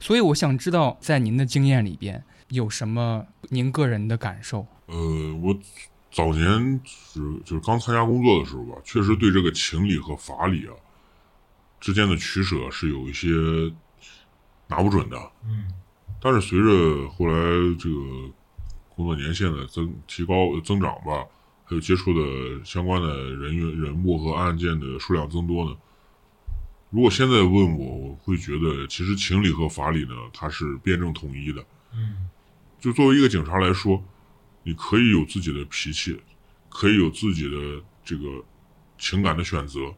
[0.00, 4.66] 所以我想知道，在您的经验里边有什么您个人的感受？
[4.86, 5.56] 呃，我
[6.10, 10.72] 早年是就是刚参加工作的时候吧，确实对这个情理和法理啊
[11.80, 13.28] 之间的取舍是有一些
[14.68, 15.16] 拿不准的。
[15.44, 15.66] 嗯
[16.24, 17.34] 但是随着后来
[17.80, 18.30] 这个
[18.94, 21.26] 工作年限的增提高增长吧，
[21.64, 25.76] 还有接触的相关的人员人物和案件的数量增多呢，
[26.90, 31.64] 如果现在问我，我会觉得其实情理和法理呢，它是辩证统一的。
[31.94, 32.28] 嗯
[32.80, 34.02] 就作为一个警察来说，
[34.64, 36.20] 你可以有自己的脾气，
[36.68, 38.44] 可以有自己的这个
[38.98, 39.94] 情感的选择，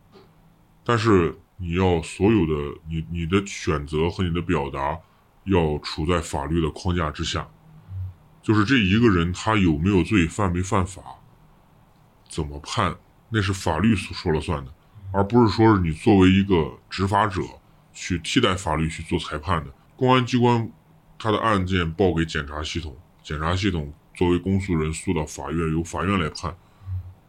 [0.84, 4.98] 但是你要所有的你你的选择和你的表达
[5.44, 7.48] 要处在法律的框架之下，
[8.42, 11.02] 就是这一个人他有没有罪，犯没犯法，
[12.28, 12.96] 怎么判，
[13.30, 14.72] 那是法律所说了算的，
[15.12, 17.40] 而不是说是你作为一个执法者
[17.92, 19.70] 去替代法律去做裁判的。
[19.96, 20.70] 公安机关
[21.18, 26.56] 他的案件报给检察系统，检察系统作为公诉人诉到法院，由法院来判，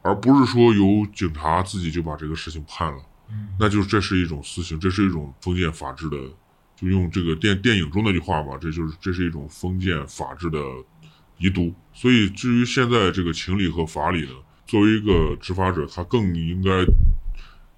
[0.01, 2.99] 而不是说由警察自己就把这个事情判了。
[3.29, 6.17] 嗯那就是这是一种私刑，这是一种封建法治的，
[6.75, 10.59] 就用这个电电影中那句话吧，这就是这是一种封建法治的
[11.39, 11.73] 遗毒。
[11.91, 14.33] 所以至于现在这个情理和法理呢，
[14.65, 16.71] 作为一个执法者，他更应该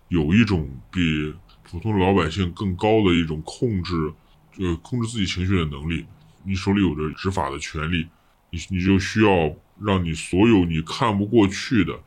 [0.08, 4.14] 有一种比普通老百姓更高的一种控制，
[4.58, 6.06] 呃，控制自己情绪的能力。
[6.44, 8.08] 你手里有着执法的权利，
[8.52, 9.54] 你你就需要
[9.86, 12.00] 让你所有你看不过去的，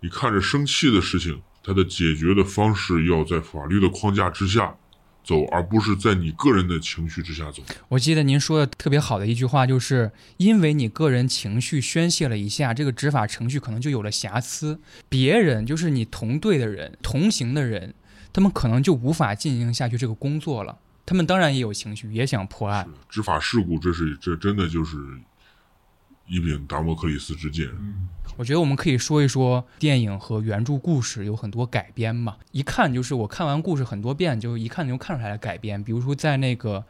[0.00, 4.76] 你看着生气的事情，它的解决的方式要在法律的框架之下
[5.24, 7.62] 走，而不是在你个人的情绪之下走。
[7.88, 17.94] 我记得您说的特别好的一句话，就是因为你个人情绪宣泄了一下，这个执法程序可能就有了瑕疵，别人就是你同队的人、同行的人，
[18.32, 20.78] 他们可能就无法进行下去这个工作了。
[21.06, 22.88] 他们当然也有情绪，也想破案。
[23.08, 24.96] 执法事故，这是这真的就是
[26.26, 27.68] 一柄达摩克里斯之剑。
[27.78, 35.80] 嗯我觉得我们可以说一说电影和原著故事有很多改编嘛，一看就是我看完故事很多遍，就一看就看出来的改编。
[35.84, 36.84] 比如说在那个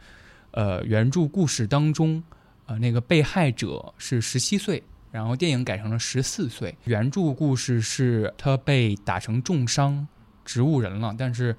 [0.52, 2.22] 呃原著故事当中，
[2.64, 6.74] 呃那个被害者是十七岁，然后电影改成了十四岁。
[6.84, 10.06] 原著故事是他被打成重伤，
[10.46, 11.54] 植物人了，但是。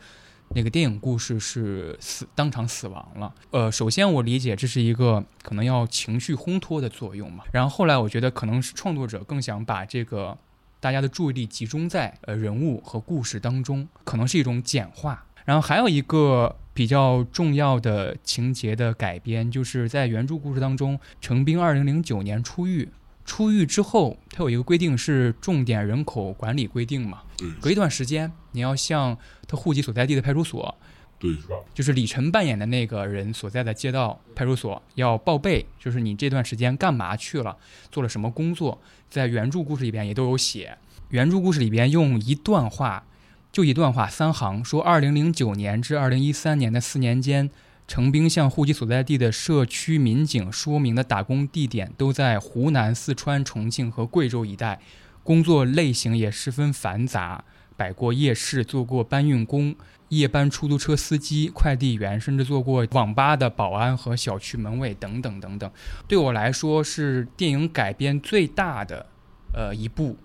[0.50, 3.34] 那个电影故事是死当场死亡了。
[3.52, 10.38] 呃，首先我理解这是一个可能要情绪烘托的作用嘛，然后后来我觉得可能是创作者更想把这个
[10.80, 15.26] 大家的注意力集中在呃人物和故事当中，可能是一种简化。
[15.46, 22.90] 然后还有一个比较重要的情节的改编，就是在原著故事当中，程兵二零零九年出狱，
[23.26, 27.24] 出狱之后，它有一个规定是重点人口管理规定嘛，
[27.60, 30.78] 隔一段时间你要向他户籍所在地的派出所，
[31.18, 31.36] 对，
[31.74, 37.58] 就是李晨扮演的那个人所在的街道派出所要报备，就是你这段时间干嘛去了，
[37.92, 40.78] 做了什么工作，在原著故事里边也都有写。
[41.10, 43.06] 原著故事里边用一段话，
[43.52, 47.50] 就一段话三行，说二零零九年至二零一三年的四年间，
[47.88, 54.80] 程兵向户籍所在地的社区民警说明的打工地点都在湖南、四川、重庆和贵州一带，
[55.22, 57.44] 工作类型也十分繁杂，
[57.78, 59.76] 摆过夜市，做过搬运工。
[60.10, 65.70] 夜班出租车司机、快递员，甚至做过网吧的保安和小区门卫等等等等。
[66.08, 69.08] 对我来说，是电影改编最大的
[69.52, 70.16] 呃一部。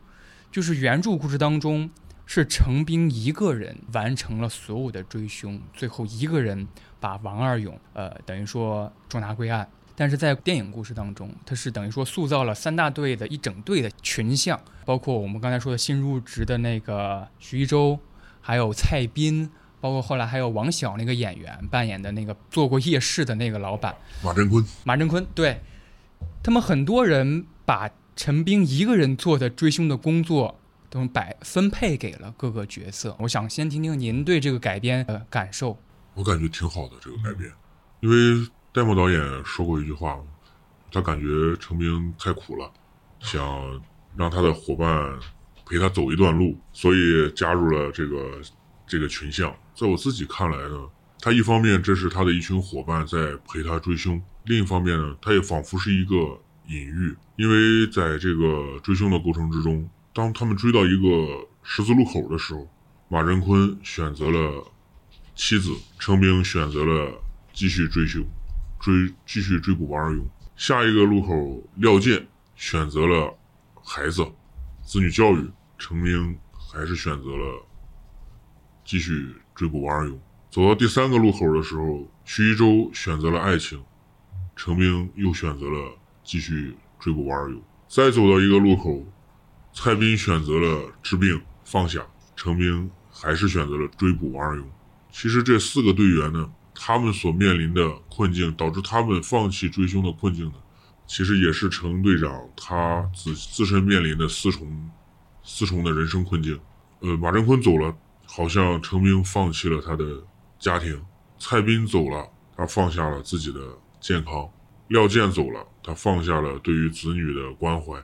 [0.53, 1.91] 就是原著故事当中，
[2.27, 6.69] 是程兵一个人完成了所有的追凶，最后一个人
[7.01, 9.67] 把王二勇呃等于说捉拿归案。
[9.97, 17.99] 但是在电影故事当中，他是等于说塑造了三大队的一整队的群像，包括我们刚才说的新入职的那个徐一舟，
[18.41, 19.51] 还有蔡斌。
[19.83, 25.59] 包括后来还有王晓那个演员扮演的那个做过夜市的那个老板马振坤，马振坤，对
[26.43, 30.61] 他们很多人把陈兵一个人做的追凶的工作
[30.91, 33.17] 都摆分配给了各个角色。
[33.21, 35.79] 我想先听听您对这个改编的感受。
[36.15, 37.51] 我感觉挺好的这个改编，
[38.01, 40.19] 因为戴墨导演说过一句话，
[40.93, 42.71] 他感觉成名太苦了，
[43.21, 43.81] 想
[44.17, 45.19] 让他的伙伴
[45.65, 48.41] 陪他走一段路，所以加入了这个
[48.87, 49.55] 这个群像。
[49.75, 50.89] 在我自己看来呢，
[51.21, 56.17] 他一方面这是他的一群伙伴在陪他追凶，另一方面呢，他也仿佛是一个
[56.67, 62.69] 隐喻，因为在这个追凶的过程之中，当他们追到一个十字路口的时候，
[63.09, 64.65] 马仁坤选择了
[65.35, 68.25] 妻子，程兵选择了继续追凶，
[68.79, 70.29] 追继续追捕王二勇。
[70.57, 73.39] 下一个路口，廖健选择了
[73.83, 74.27] 孩子，
[74.85, 77.67] 子女教育，程兵还是选择了
[78.85, 79.37] 继续。
[79.53, 83.85] 追捕王二勇，走到第三个路口的时候，徐一舟选择了爱情，
[84.57, 87.63] 程兵又选择了继续追捕王二勇。
[87.87, 89.07] 再走到一个路口，
[89.75, 94.67] 蔡斌选择了治病放下，程兵还是选择了追捕王二勇。
[95.11, 100.55] 其实这四个队员呢，他们所面临的困境，导致他们放弃追凶的困境呢，
[101.07, 104.91] 其实也是程队长他自自身面临的四重
[105.43, 106.59] 四重的人生困境。
[107.01, 107.97] 呃，马振坤走了。
[108.33, 110.05] 好像程兵放弃了他的
[110.57, 111.03] 家庭，
[111.37, 113.59] 蔡斌走了，他放下了自己的
[114.01, 114.49] 健康；
[114.87, 118.01] 廖健走了，他放下了对于子女的关怀，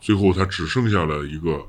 [0.00, 1.68] 最后他只剩下了一个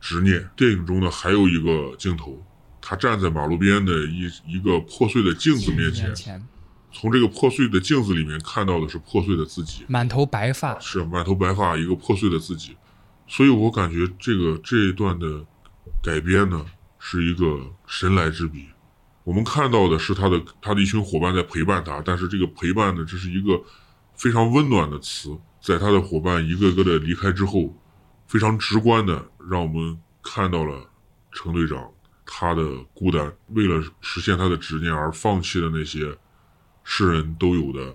[0.00, 0.48] 执念。
[0.56, 2.42] 电影中呢，还有一个镜头，
[2.82, 6.46] 他站在马路边的一一个破碎的镜子面前，
[6.92, 12.76] 从这个破碎的镜子里面看到的是破碎的自己，满头白发，是满头白发，一个破碎的自己。
[13.26, 15.46] 所以我感觉这个这一段的
[16.02, 16.66] 改编呢。
[17.04, 18.68] 是一个神来之笔，
[19.24, 23.60] 我们看到的是他的他的一群伙伴在陪伴他，但是这个陪伴呢，这是一个
[24.14, 27.76] 非常温暖的词，在他的伙伴一个个的离开之后，
[28.28, 30.88] 非常直观的让我们看到了
[31.32, 31.90] 程队长
[32.24, 32.62] 他的
[32.94, 36.16] 孤单，为了实现他的执念而放弃的那些
[36.84, 37.94] 世人都有的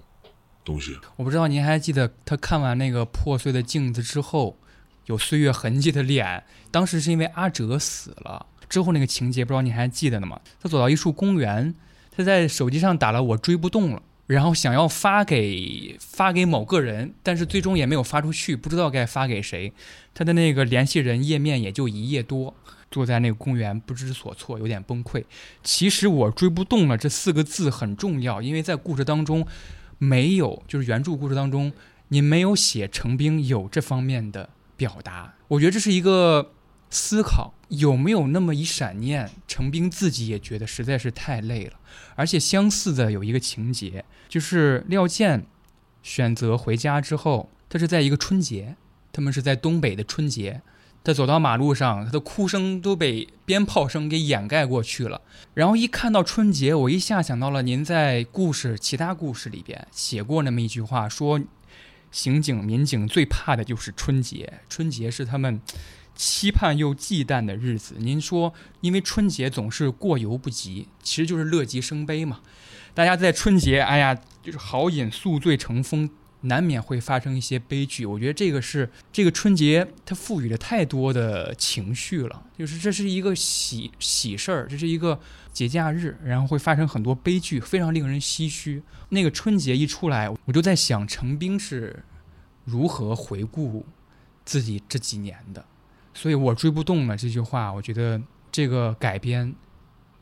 [0.63, 0.97] 东西。
[1.15, 4.57] 我不知道您还记得他看完那个破碎的镜子之后，
[5.05, 8.45] 有岁月痕迹的脸，当时是因为阿哲死了。
[8.69, 10.41] 之后那个情节不知道您还记得呢吗？
[10.61, 11.73] 他走到一处公园，
[12.11, 19.71] 他在手机上打了“我追不动了”，然后想要发给发给某个人，但是最终也没有发出去，不知道该发给谁。
[20.13, 22.53] 他的那个联系人页面也就一页多，
[22.91, 25.23] 坐在那个公园不知所措，有点崩溃。
[25.63, 29.45] 其实“我追不动了”这四个字很重要，因为在故事当中
[29.97, 31.71] 没有，就是原著故事当中
[32.09, 35.35] 你没有写程兵有这方面的表达。
[35.47, 36.51] 我觉得这是一个。
[36.89, 39.29] 思考有没有那么一闪念？
[39.45, 41.73] 程兵自己也觉得实在是太累了，
[42.15, 45.45] 而且相似的有一个情节，就是廖健
[46.01, 48.77] 选择回家之后，他是在一个春节，
[49.11, 50.61] 他们是在东北的春节，
[51.07, 55.21] 他走到马路上，他的哭声都被鞭炮声给掩盖过去了。
[55.53, 61.39] 然后一看到春节，我一下想到了您在故事其他故事里边写过那么一句话，说
[62.11, 65.61] 刑警民警最怕的就是春节，春节是他们。
[66.13, 68.51] 期盼又忌惮的日子，您说，
[68.81, 72.39] 因为春节总是过犹不及，其实就是乐极生悲嘛。
[72.95, 76.09] 大家在春节，哎呀，就是好饮宿醉成风，
[76.47, 78.05] 难免会发生一些悲剧。
[78.05, 85.19] 我觉得这个是这个春节它赋予了太多的情绪了，就是这是一个喜喜事儿，这是一个
[85.53, 88.83] 节假日，然后会发生很多悲剧，非常令人唏嘘。
[89.09, 92.03] 那个春节一出来，我就在想，程兵是。
[92.69, 93.85] 如何回顾
[94.43, 95.65] 自己这几年的，
[96.13, 98.21] 所以我追不动了这句话，我觉得
[98.51, 99.55] 这个改编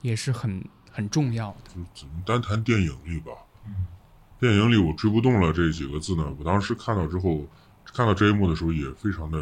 [0.03, 1.73] 也是很很重要的。
[1.73, 3.32] 就只能单谈电影里吧。
[4.39, 7.47] 电影里我追不动了这几个字呢，我当时看到之后，
[7.86, 9.39] 看到这一幕的时候也非常的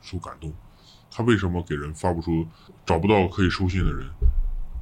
[0.00, 0.54] 受感动。
[1.10, 2.46] 他为什么给人发不出
[2.84, 4.06] 找不到可以收信的人？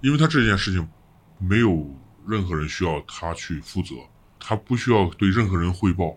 [0.02, 0.86] 因为他这件事情
[1.38, 1.94] 没有
[2.26, 3.94] 任何人需要他去负责，
[4.38, 6.16] 他不需要对任何人汇报，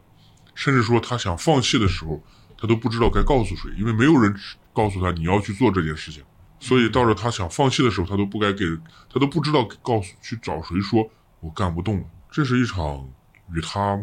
[0.53, 2.21] 甚至说他想放弃的时候，
[2.57, 4.35] 他都不知道该告诉谁，因为没有人
[4.73, 6.23] 告诉他你要去做这件事情。
[6.59, 8.65] 所以到了他想放弃的时候，他都不该给，
[9.09, 12.03] 他都不知道告诉去找谁说，我干不动了。
[12.29, 13.07] 这是一场
[13.53, 13.99] 与他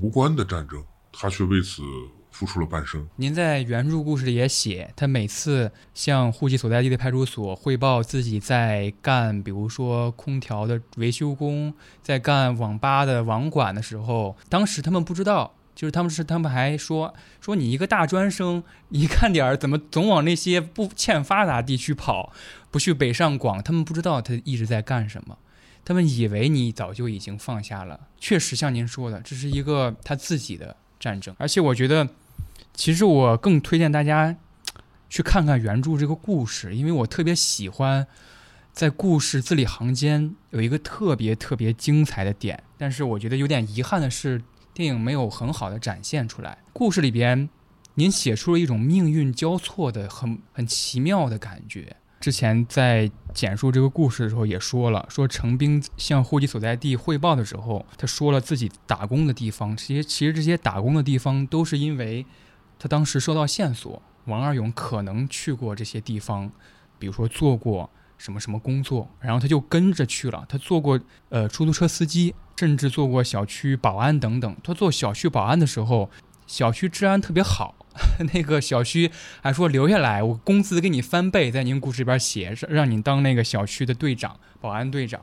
[0.00, 0.82] 无关的战争，
[1.12, 1.82] 他却为此
[2.30, 3.06] 付出了半生。
[3.16, 22.32] 您在原著故事里也写，他每次向户籍所在地的派出所汇报自己在干，比如说空调的维修工，在干网吧的网管的时候，当时他们不知道，就是他们是他们还说说你一个大专生，一看点儿怎么总往那些不欠发达地区跑，
[22.70, 25.38] 不去北上广，他们不知道他一直在干什么。
[25.88, 31.34] 他们以为你早就已经放下了，确实像您说的，这是一个他自己的战争。
[31.38, 32.06] 而且我觉得，
[32.74, 34.36] 其实我更推荐大家
[35.08, 38.06] 去看看原著这个故事，因为我特别喜欢
[38.70, 42.62] 在故事字里行间有一个特别特别精彩的点。
[42.76, 44.42] 但是我觉得有点遗憾的是，
[44.74, 46.58] 电影没有很好的展现出来。
[46.74, 47.48] 故事里边，
[47.94, 51.96] 您写出了一种命运交错的很很奇妙的感觉。
[52.20, 59.76] 之前在简述这个故事的时候也说了，说程兵向户籍所在地汇报的时候，他说了自己打工的地方。
[59.76, 62.26] 这些其实这些打工的地方都是因为
[62.78, 66.50] 他当时收到线索，王二勇可能去过这些地方，
[66.98, 70.44] 比如说做过什么什么工作，然后他就跟着去了。
[70.48, 70.98] 他做过
[71.28, 74.56] 呃出租车司机，甚至做过小区保安等等。
[74.64, 76.10] 他做小区保安的时候，
[76.48, 77.76] 小区治安特别好。
[78.32, 79.10] 那个小区
[79.42, 85.20] 还说留下来，我工资给你翻倍，在您故事里边写，让你当那个小区的队长、保安队长。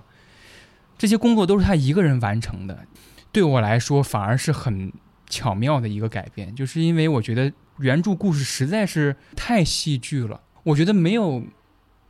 [0.97, 2.85] 这些工作都是他一个人完成的，
[3.31, 4.91] 对我来说反而是很
[5.29, 11.45] 巧妙的一个改变，就是因为我觉得原著故事实在是太戏剧了，我觉得没有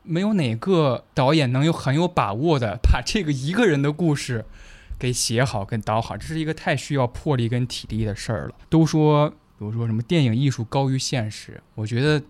[0.01, 4.45] 没有哪个导演能有很有把握的把这个一个人的故事
[4.99, 8.55] 给写好跟导好，这是一个太需要魄力跟体力的事儿了。
[8.69, 9.33] 都说。
[9.57, 12.21] 比如说什么电影艺术高于现实，我觉得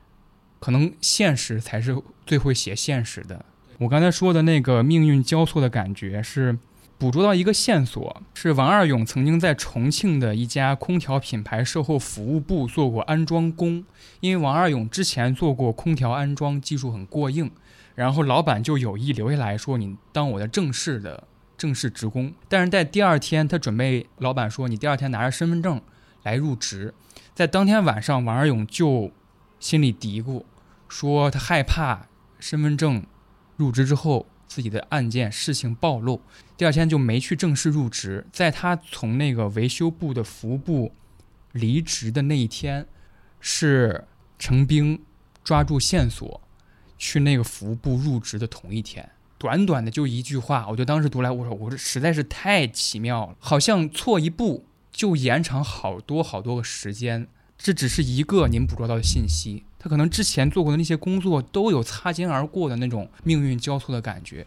[0.58, 1.94] 可能现实才是
[2.24, 3.44] 最会写现实的。
[3.76, 6.56] 我刚才说的那个命运交错的感觉，是
[6.96, 13.84] 捕捉到一个线索，是王二勇曾经在重庆的一家空调品牌售后服务部做过安装工，
[14.20, 17.50] 因为王二勇之前做过空调安装，技术很过硬，
[17.94, 21.24] 然后老板就有意留下来说你当我的正式的
[21.60, 22.32] 正式职工。
[22.48, 25.80] 但是在第二天，他准备，老板说你第二天拿着身份证。
[26.22, 26.92] 来入职，
[27.34, 29.10] 在当天晚上，王二勇就
[29.58, 30.44] 心里嘀咕，
[30.86, 32.08] 说他害怕
[32.38, 33.06] 身份证
[33.56, 36.20] 入职之后自己的案件事情暴露，
[36.58, 38.26] 第二天就没去正式入职。
[38.30, 40.92] 在他从那个维修部的服务部
[41.52, 42.86] 离职的那一天，
[43.40, 44.06] 是
[44.38, 45.00] 程兵
[45.42, 46.42] 抓住线索
[46.98, 49.08] 去那个服务部入职的同一天。
[49.40, 54.66] 短短的就一句话，我就当时读来，我说我这实在是太奇妙了，好像错一步。
[54.92, 64.44] 就延长好多好多个时间，这只是一个您捕捉到的信息，他可能之前做过的那些工作都有擦肩而过的那种命运交错的感觉，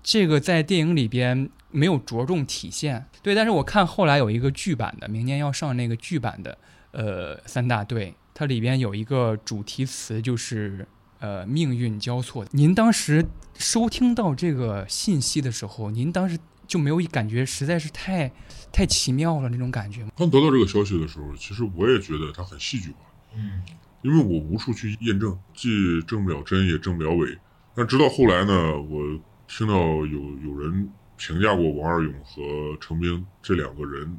[0.00, 3.04] 这个在电影里边没有着重体现。
[3.20, 6.56] 对，但是我看后来有一个剧版的，明年要上那个剧版的，
[6.92, 10.86] 呃，三大队，它里边有一个主题词就是
[11.20, 12.44] 呃命运交错。
[12.50, 13.24] 您当时
[13.56, 16.36] 收听到这个信息的时候，您当时。
[16.70, 18.30] 就没有感觉，实在是太
[18.70, 20.12] 太奇妙了那种感觉吗？
[20.16, 22.98] 刚得到这个消息的时候，其实我也觉得它很戏剧化。
[23.34, 23.60] 嗯，
[24.02, 27.36] 因为我无处去验证，既证不了真，也证不了伪。
[27.74, 29.02] 但直到后来呢，我
[29.48, 32.40] 听到有有人评价过王二勇和
[32.80, 34.16] 程兵这两个人，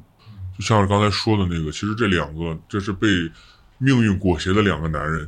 [0.58, 3.08] 就像刚才说的那个，其实这两个这是被
[3.78, 5.26] 命运裹挟的两个男人，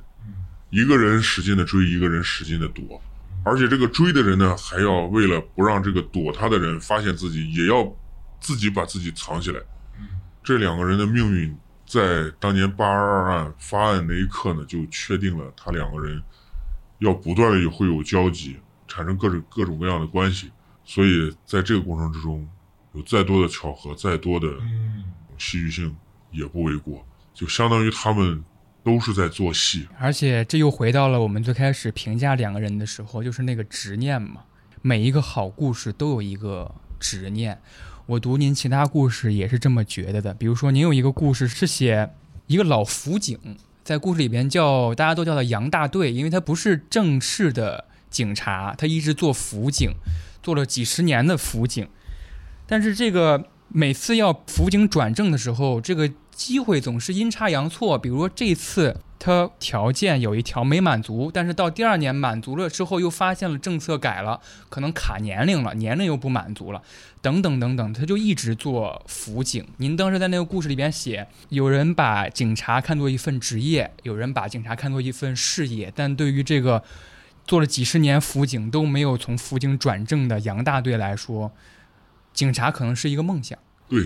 [0.75, 3.01] 一个人使劲的追，一个人使劲的躲。
[3.45, 7.89] 而且这个追的人呢，还要为了不让这个躲他的人发现自己，也要
[8.41, 9.61] 自己把自己藏起来。
[10.43, 11.57] 这两个人的命运，
[11.87, 16.20] 在当年八二二案发案那一刻呢，就确定了他两个人
[16.99, 18.57] 要不断的会有交集，
[18.89, 20.51] 产生各种各种各样的关系。
[20.85, 22.49] 所以在这个过程之中，
[22.95, 24.49] 有再多的巧合，再多的
[25.39, 25.95] 戏剧性
[26.33, 27.07] 也不为过。
[27.33, 28.45] 就相当于他们。
[28.85, 34.43] 都是在做戏，而且这又回到了我们最开始评价两个人的时候，就是那个执念嘛。
[34.82, 36.70] 每一个好故事都有一个
[37.01, 37.59] 执念。
[38.05, 40.35] 我读您其他故事也是这么觉得的。
[40.35, 42.11] 比如说，您有一个故事是写
[42.47, 49.91] 一个老辅警，在故事里边叫大家都叫他杨大队，因为他不是正式的警察，他一直做辅警，
[50.43, 51.89] 做了几十年的辅警。
[52.66, 57.97] 但是这个每次要辅警转正的时候，这个机会总是阴差阳错。
[57.97, 66.82] 比如说这次他条件有一条没满足，但是到第二年满足了之后，又发现了政策改了，可能卡年龄了，年龄又不满足了，
[67.22, 69.66] 等等等等，他就一直做辅警。
[69.78, 76.82] 您当时在那个故事里边写，有人把警察看作一份职业，有人把警察看作一份事业，但对于这个
[77.47, 81.53] 做了几十年辅警都没有从辅警转正的杨大队来说，
[82.35, 83.59] 警察可能是一个梦想。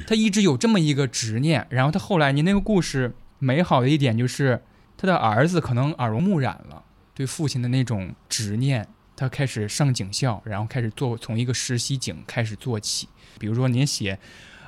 [0.06, 4.62] 他一直有这么一个执念，然后他后来，您那个故事美好的一点就是，
[4.96, 6.82] 他的儿子可能耳濡目染了
[7.14, 8.86] 对父亲的那种执念，
[9.16, 13.08] 他开始上警校，然后开始做从一个实习警开始做起。
[13.38, 14.18] 比如说您写，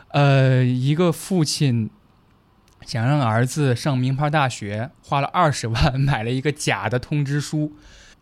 [0.08, 1.90] 呃，一个父亲
[2.86, 7.72] 想让儿子上名牌大学，花了二十万买了一个假的通知书。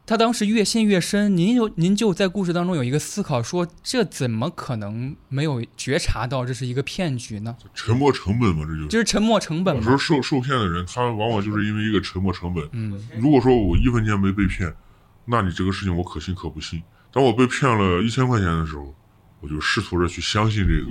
[0.09, 7.55] 他当时越陷越深，您有您就在故事当中有一个思考，说这怎么可能没有觉察到这是一个骗局呢？
[7.75, 8.89] 沉没成本嘛，这就是。
[8.89, 9.83] 就是沉没成本嘛？
[9.83, 12.67] 有时候受受骗的人，他往往就是因为一个沉没成本。
[12.73, 14.75] 嗯如果说我一分钱没被骗，
[15.27, 16.83] 那你这个事情我可信可不信。
[17.13, 18.95] 当我被骗了一千块钱的时候，
[19.41, 20.91] 我就试图着去相信这个。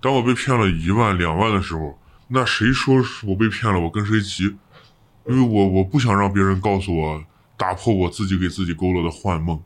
[0.00, 1.96] 当我被骗了一万两万的时候，
[2.26, 4.56] 那谁说我被骗了，我跟谁急？
[5.28, 7.24] 因为我我不想让别人告诉我，
[7.56, 9.62] 打破我自己给自己勾勒的幻梦，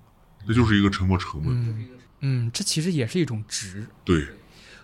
[0.46, 1.50] 那就是一个沉没成本。
[1.52, 1.88] 嗯
[2.20, 3.86] 嗯，这其实也是一种执。
[4.04, 4.26] 对，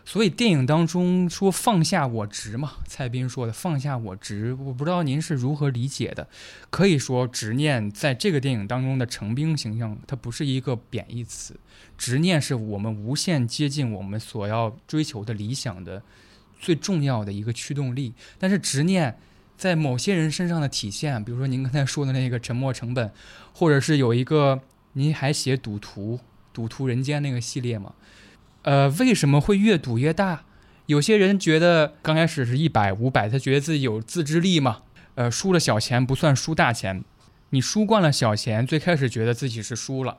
[0.04, 6.26] 所以电影当中说放下我执嘛，蔡斌说的放下我执，我不知道您是如何理解的。
[6.70, 11.60] 可以说执念在这个电影当中的成兵形象，它不是一个贬义词，
[11.98, 16.02] 执念是我们无限接近我们所要追求的理想的
[16.58, 18.14] 最重要的一个驱动力。
[18.38, 19.18] 但是执念
[19.56, 23.10] 在某些人身上的体现，比如说您刚才说的那个沉没成本，
[23.52, 24.60] 或者是有一个
[24.92, 26.20] 您还写赌徒。
[26.52, 27.92] 赌徒人间那个系列嘛，
[28.62, 30.44] 呃，为什么会越赌越大？
[30.86, 34.78] 有些人觉得刚开始是一百五百，他觉得自己有自制力嘛，
[35.16, 37.04] 呃，输了小钱不算输大钱。
[37.50, 40.16] 你输惯了小钱，最开始觉得自己是输了，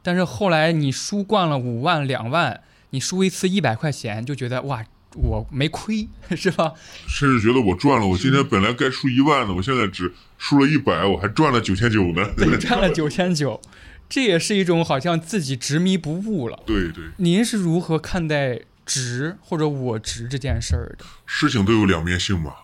[0.00, 2.60] 但是后来你输惯了五万两万，
[2.90, 4.84] 你输一次一百块钱，就觉得哇，
[5.14, 6.72] 我没亏， 是吧？
[7.08, 12.28] 甚至觉得我赚了，我今天本来该输一万的，我现在只输了一百，我还赚了九千九呢。
[12.36, 13.60] 对，赚了九千九，
[14.08, 16.62] 这也是一种好像自己执迷不悟了。
[16.66, 21.04] 对对，您是如何看待执或者我执这件事儿的？
[21.26, 22.54] 事情都有两面性嘛。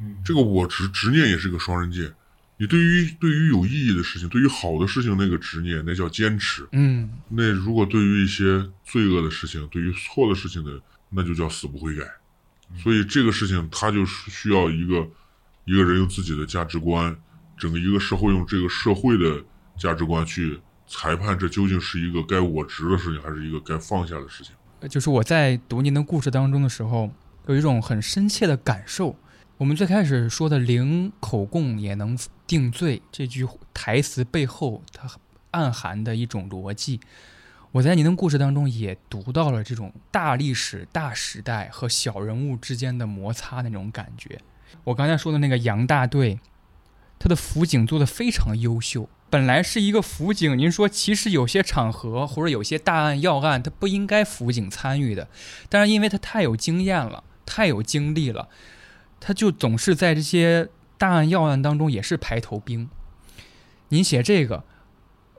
[0.00, 2.12] 嗯，这个我执执念也是个双刃剑。
[2.60, 6.66] 你对于对于有意义的事情，对于好的事情那个执念，那叫坚持。
[6.72, 10.80] 嗯那如果对于一些罪恶的事情，对于错的事情的，
[11.10, 12.04] 那就叫死不悔改。
[12.82, 15.08] 所以这个事情，它就是需要一个
[15.64, 17.16] 一个人用自己的价值观，
[17.56, 19.42] 整个一个社会用这个社会的
[19.76, 24.52] 价值观去裁判，这究竟是一个该我执的事情，还是一个该放下的事情。
[24.88, 27.10] 就是我在读您的故事当中的时候，
[27.46, 29.16] 有一种很深切的感受。
[29.56, 33.44] 我们最开始说的“零口供也能定罪”这句
[33.74, 35.10] 台词背后，它
[35.50, 37.00] 暗含的一种逻辑，
[37.78, 44.40] 我在您的故事当中也读到了这种大历史、大时代和小人物之间的摩擦那种感觉。
[44.82, 46.40] 我刚才说的那个杨大队，
[47.20, 49.08] 他的辅警做得非常优秀。
[49.30, 55.28] 本来是一个辅警，您说其实有些场合或者有些大案要案，他不应该辅警参与的，
[55.68, 58.48] 但是因为他太有经验了，太有经历了，
[59.20, 62.90] 他就总是在这些大案要案当中也是排头兵。
[63.90, 64.64] 您写这个，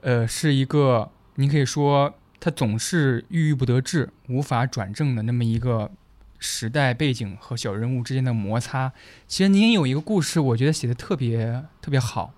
[0.00, 5.90] 呃，是一个您可以说他总是郁郁不得志、无法转正的那么一个
[6.38, 8.90] 时代背景和小人物之间的摩擦。
[9.28, 12.32] 其实您有一个故事，我觉得写的特别特别好，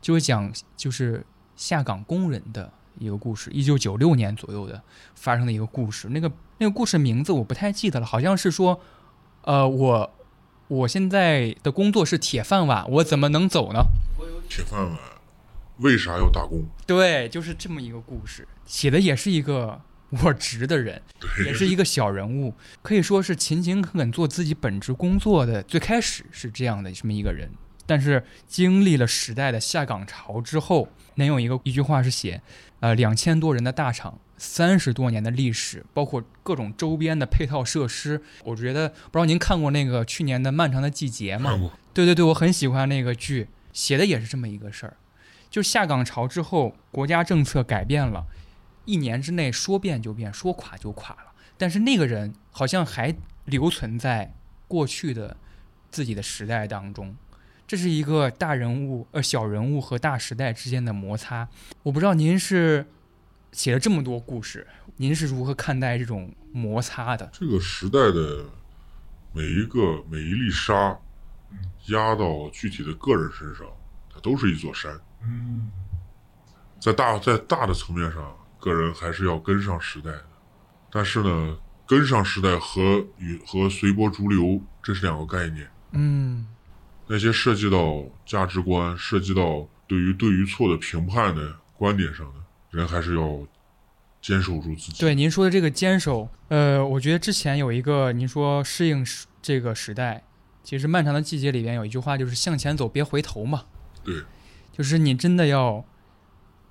[0.00, 4.80] 就是讲就是下岗工人的一个故事，一九九六年左右的
[5.16, 6.08] 发生的一个故事。
[6.10, 8.80] 那个那个故事名字我不太记得了，好像是说，
[9.42, 10.14] 呃，我
[10.68, 13.80] 我现在的工作是铁饭碗，我怎么能走呢？
[14.48, 14.96] 铁饭碗
[15.78, 16.64] 为啥要打工？
[16.86, 19.80] 对，就是这么一个故事，写的也是一个
[20.22, 21.00] 我职的人，
[21.44, 25.62] 也，是一个小人物，可以说是勤勤恳恳做自己本职工作的。
[25.62, 27.50] 最开始是这样的这么一个人，
[27.86, 32.40] 但是经历了时代的下岗潮之后，能有一个一句话是写，
[32.80, 41.70] 呃，两千多人的大厂，三十多年的历史，包括各种周边的配套设施，我觉得不知道您看过那个去年的《漫长的季节》吗？
[41.92, 44.96] 对对对，我很喜欢那个剧，写的也是这么一个事儿，
[45.50, 48.26] 就下岗潮之后，国家政策改变了，
[48.84, 51.32] 一年之内说变就变，说垮就垮了。
[51.56, 53.14] 但是那个人好像还
[53.46, 54.34] 留存在
[54.66, 55.36] 过去的
[55.90, 57.16] 自己的时代当中。
[57.66, 61.48] 这是一个大人物呃小人物和大时代之间的摩擦。
[61.82, 62.86] 我不知道您是
[63.52, 67.28] 写了这么多故事，您是如何看待这种摩擦的？
[67.32, 68.46] 这个时代的
[69.32, 70.98] 每一个每一粒沙
[71.88, 73.66] 压到具体的个人身上，
[74.12, 74.98] 它都是一座山。
[75.22, 75.70] 嗯
[76.80, 80.24] 在大在大的层面上，个人还是要跟上时代的。
[80.90, 81.56] 但是呢，
[81.86, 85.68] 跟上时代和与和随波逐流，这是两个概念。
[85.92, 86.46] 嗯
[87.06, 92.34] 那些涉及到价值观、涉及到对于对与错的评判的观点上的
[92.70, 93.40] 人，还是要
[94.20, 95.00] 坚守住自己。
[95.00, 100.22] 对您说的这个坚守，呃，我觉得之前有一个您说适应时这个时代，
[100.62, 103.64] 其实漫长的季节里边有一句话就是向前走，别回头嘛。
[104.04, 104.22] 对，
[104.78, 105.84] 就是你真的要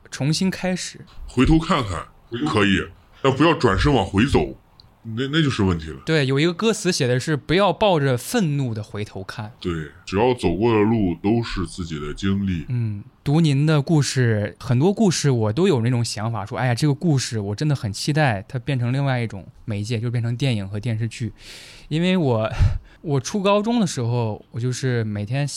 [0.10, 1.02] 重新开始。
[1.28, 2.08] 回头看看
[2.48, 2.82] 可以，
[3.22, 4.56] 但不要转身往回走，
[5.04, 6.00] 那那就是问题了。
[6.06, 9.52] 对，有一个歌词写的是不要抱着愤怒的回头看。
[9.60, 9.74] 对，
[10.06, 12.66] 只要走过的路都是自己的经历。
[12.70, 21.34] 嗯，读您的故事，很多故事我都有那种想法，说，哎呀，这个故事我真的很期待它变成另外一种媒介，就变成电影和电视剧。
[21.90, 22.50] 因为我
[23.08, 25.48] 我初高中的时候，我就是每天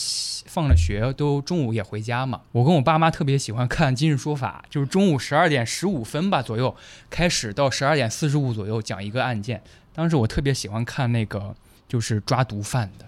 [0.45, 2.39] 放了学都中午也回家嘛。
[2.53, 6.73] 我跟我爸妈特别喜欢看《今日说法》，就是中午十二点十五分吧左右
[7.09, 9.61] 开始，到十二点四十五左右讲一个案件。
[9.93, 11.53] 当时我特别喜欢看那个
[11.89, 13.05] 就是抓毒贩的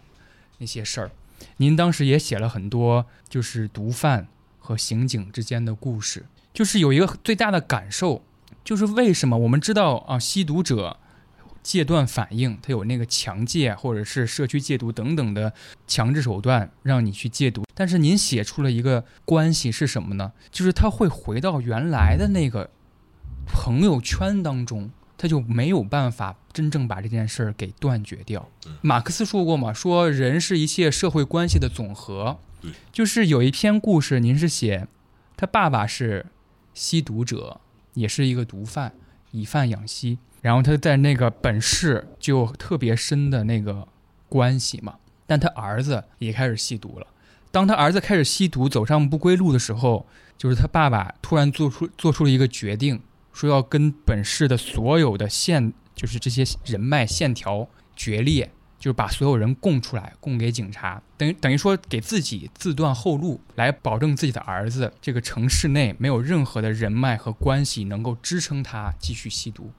[0.58, 1.12] 那些事儿。
[1.56, 4.28] 您当时也写了很多，就是毒贩
[4.60, 8.22] 和刑警之间的故事，就是有一个最大的感受，
[8.66, 10.98] 就是为什么我们知道啊，吸毒者
[11.64, 15.54] 戒断反应，他有那个强戒或者是社区戒毒等等的
[15.88, 20.34] 强制手段让你去戒毒，但是您写出了一个关系是什么呢？
[20.52, 22.70] 就是他会回到原来的那个
[23.48, 24.92] 朋友圈当中。
[25.16, 28.50] 他就没有办法真正把这件事儿给断绝掉。
[28.82, 32.40] 马克思说过嘛，说人是一切社会关系的总和。
[32.60, 34.86] 对，就是有一篇故事，您是写
[35.38, 36.26] 他爸爸是
[36.74, 37.62] 吸毒者，
[37.94, 38.92] 也是一个毒贩，
[39.32, 43.88] 以贩养吸，然后他在那个本市就特别深的那个
[44.30, 44.98] 关系嘛。
[45.26, 47.08] 但他儿子也开始吸毒了。
[47.50, 50.06] 当他儿子开始吸毒，走上不归路的时候，
[50.38, 53.02] 就是他爸爸突然做出做出了一个决定。
[53.32, 69.72] 说要跟本市的所有的线，就是这些人脉线条决裂，就是把所有人供出来，供给警察，等于等于说给自己自断后路，来保证自己的儿子这个城市内没有任何的人脉和关系能够支撑他继续吸毒。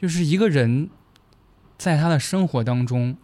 [0.00, 0.90] 就是一个人
[1.78, 3.16] 在他的生活当中，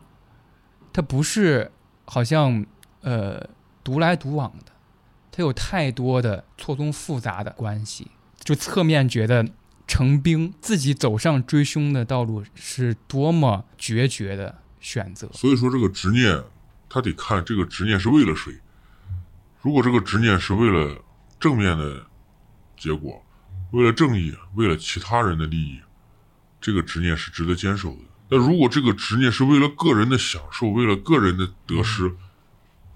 [0.92, 1.72] 他不是
[2.04, 2.64] 好像
[3.00, 3.48] 呃
[3.84, 4.72] 独来独往的，
[5.30, 9.46] 他有太多的错综复杂的关系，就侧面觉得。
[9.84, 15.28] 成兵自己走上追凶的道路是多么决绝的选择。
[15.34, 16.42] 所以说，这个执念，
[16.88, 18.54] 他得看这个执念是为了谁。
[19.60, 21.04] 如果这个执念是为了
[21.38, 22.06] 正面的
[22.78, 23.22] 结果，
[23.72, 25.80] 为了正义，为了其他人的利益，
[26.62, 27.98] 这个执念是值得坚守的。
[28.30, 32.10] 那如果这个执念是为了个人的享受，为了个人的得失，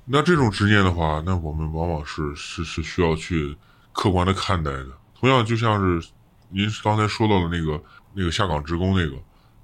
[0.07, 3.55] 那这种执念的话，那我们往往是是是需要去
[3.93, 4.89] 客观的看待的。
[5.15, 6.09] 同样，就像是。
[6.49, 7.83] 您刚才说到的那个
[8.15, 9.17] 那个下岗职工那个，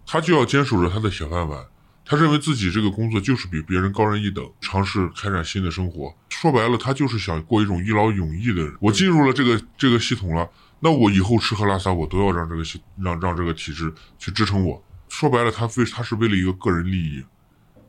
[0.05, 1.65] 他就要坚守着他的铁饭碗，
[2.05, 6.13] 他认为自己这个工作就是比别人高人一等，尝试开展新的生活。
[6.29, 8.77] 说白了，他就是想过一种一劳永逸的人。
[8.81, 10.51] 我进入了这个这个系统了，
[10.85, 12.63] 那我以后吃喝拉撒我都要让这个
[12.99, 14.85] 让让这个体制去支撑我。
[15.09, 17.25] 说白了，他为他是为了一个个人利益，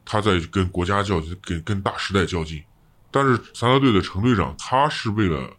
[0.05, 2.63] 他在跟国家较劲，跟跟大时代较劲。
[3.09, 5.57] 但是三大队的陈队长，他是为了。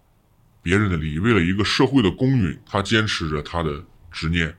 [0.63, 4.57] 别人的利益，为了一个社会的公允，他坚持着他的执念，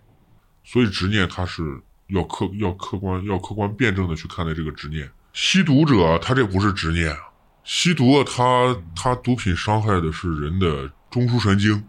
[0.63, 5.09] 所以执念他是要客要客观要客观辩证的去看待这个执念。
[5.33, 7.17] 吸毒者他这不是执念，
[7.63, 11.83] 吸毒他他毒品伤害的是人的中枢神经，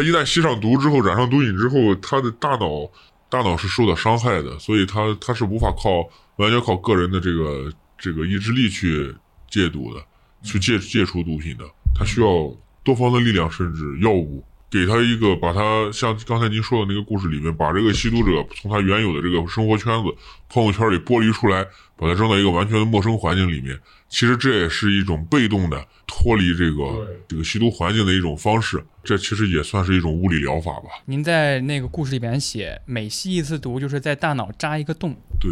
[0.00, 2.90] 他一旦吸上毒之后，染上毒瘾之后，他的大脑
[3.28, 9.14] 大脑是受到伤害的，所以他他是无法靠完全靠个人的这个这个意志力去
[9.50, 10.02] 戒毒的，
[10.42, 12.56] 去戒戒除毒品的，他需要。
[12.82, 20.14] 多方的力量，甚至药物，给他一个把他像刚才您说的那个故事里面，把这个吸毒者从他原有的这个生活圈子、
[20.48, 21.66] 朋友圈里剥离出来，
[21.96, 23.78] 把他扔到一个完全的陌生环境里面。
[24.08, 28.84] 其实这也是一种被动的脱离这个这个吸毒环境的一种方式。
[29.02, 30.88] 这其实也算是一种物理疗法吧。
[31.06, 35.16] 您在那个故事里边写，每吸一次毒，就是在大脑扎一个洞。
[35.40, 35.50] 对，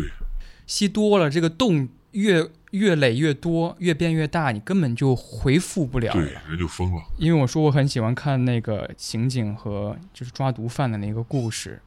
[0.67, 1.89] 吸多了，这个洞
[2.19, 2.49] 越。
[2.73, 6.13] 越累越多，越变越大，你根本就回复不了。
[6.13, 7.03] 对，人就疯了。
[7.17, 11.81] 因为我说我很喜欢看那个刑警和就是抓毒贩的那个故事，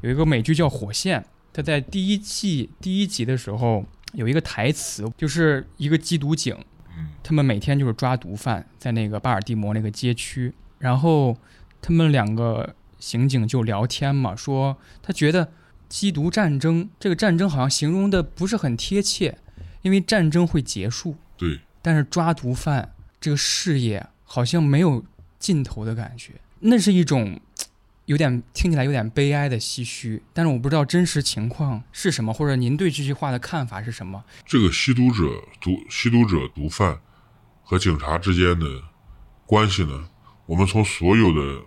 [0.00, 1.20] 有一个美剧叫《火线》，
[1.52, 6.56] 它在第一季第一集的时候有一个台词，就是一个缉毒警，
[6.96, 11.36] 嗯他们每天就是抓毒贩，在那个巴尔的摩那个街区，然后
[11.80, 15.50] 他们两个刑警就聊天嘛，说他觉得
[15.90, 19.36] 缉毒战争这个战争好像形容的不是很贴切，
[19.82, 25.04] 因为战争会结束，对，但是抓毒贩这个事业好像没有
[25.38, 27.40] 尽头的感觉，那是一种
[28.06, 34.24] 有点听起来有点悲哀的唏嘘，但是我不知道真实情况是什么，或者您对这句话的看法是什么？
[34.46, 37.00] 这个吸毒者、毒吸毒者、毒贩
[37.62, 38.66] 和警察之间的
[39.46, 40.08] 关系呢，
[40.46, 41.62] 我们从所有的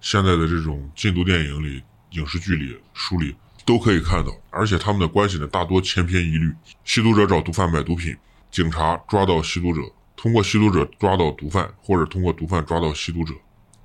[0.00, 3.34] 现在的这种禁毒电影里、影视剧里、书里
[3.68, 6.50] 都可以看到，而且他们的关系呢，大多千篇一律。
[6.84, 8.16] 吸毒者找毒贩买毒品，
[8.50, 9.82] 警察抓到吸毒者，
[10.16, 13.34] 通过吸毒者抓到毒贩，或者通过毒贩抓到吸毒者，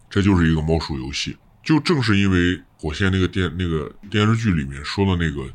[0.09, 1.35] 这就是一个猫鼠游戏。
[1.61, 5.45] 就正是因为火线那个电那个电视剧里面说的那个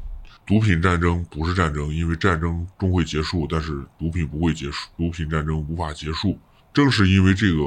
[0.47, 6.39] 毒品战争不是战争，因为战争终会结束，但是毒品不会结束，毒品战争无法结束。
[6.75, 7.63] 正是因为这个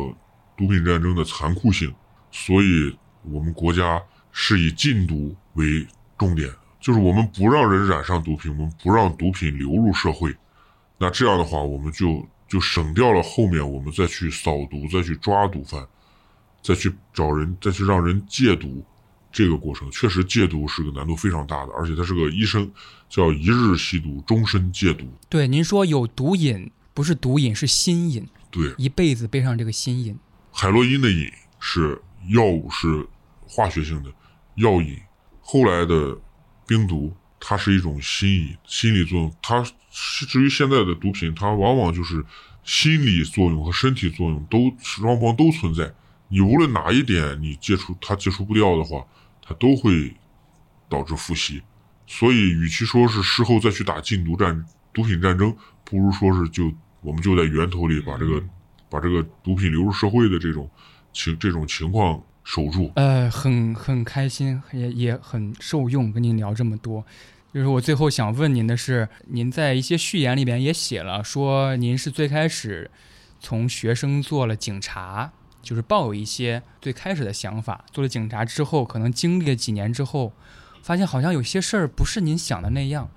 [0.55, 1.91] 毒品战争的残酷性，
[2.31, 3.99] 所以我们国家
[4.31, 5.87] 是以禁毒为
[6.21, 6.47] 重点，
[6.79, 10.31] 就是我们不让人染上毒品，我们不让毒品流入社会。
[10.99, 15.83] 那这样的话，我们就就省掉了后面我们再去扫毒、再去抓毒贩、
[16.61, 18.85] 再去找人、再去让人戒毒
[19.31, 19.89] 这个过程。
[19.89, 22.71] 确实，戒毒是个难度非常大的，而且他是个医生，
[23.09, 25.11] 叫一日吸毒，终身戒毒。
[25.27, 30.15] 对，您说有毒瘾，不是毒瘾，是心瘾，对，一辈子背上这个心瘾。
[30.51, 33.07] 海洛因的瘾是药物，是
[33.47, 34.11] 化学性的
[34.57, 34.99] 药瘾。
[35.41, 36.17] 后来的
[36.65, 39.35] 冰毒，它是一种心理，心理作用。
[39.41, 42.23] 它是至于现在的毒品，它往往就是
[42.63, 45.93] 心理作用和身体作用都双方都存在。
[46.29, 49.05] 你无论哪一点你接触它接触不掉的话，
[49.41, 50.15] 它都会
[50.87, 51.61] 导致复吸。
[52.07, 56.71] 所以，与其说是事后再去打禁毒战、毒品战争，不如说是就
[57.01, 58.41] 我们就在源头里把这个
[58.89, 60.69] 把这个毒品流入社会的这种
[61.11, 62.91] 情这种情况守住。
[62.95, 67.05] 呃，很很开心，也也很受用，跟您聊这么多。
[67.53, 72.89] 就是我最后想问您的是，您在一些序言里边也写了，说您是最开始
[73.39, 77.83] 从学生做了警察，就是抱有一些最开始的想法。
[77.91, 80.31] 做了警察之后，可能经历了几年之后，
[80.81, 83.09] 发现好像有些事儿不是您想的那样。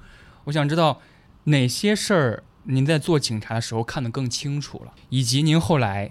[0.44, 1.00] 我想知道
[1.44, 6.10] 哪些事儿您在做警察的时候看得更清楚了，以及您后来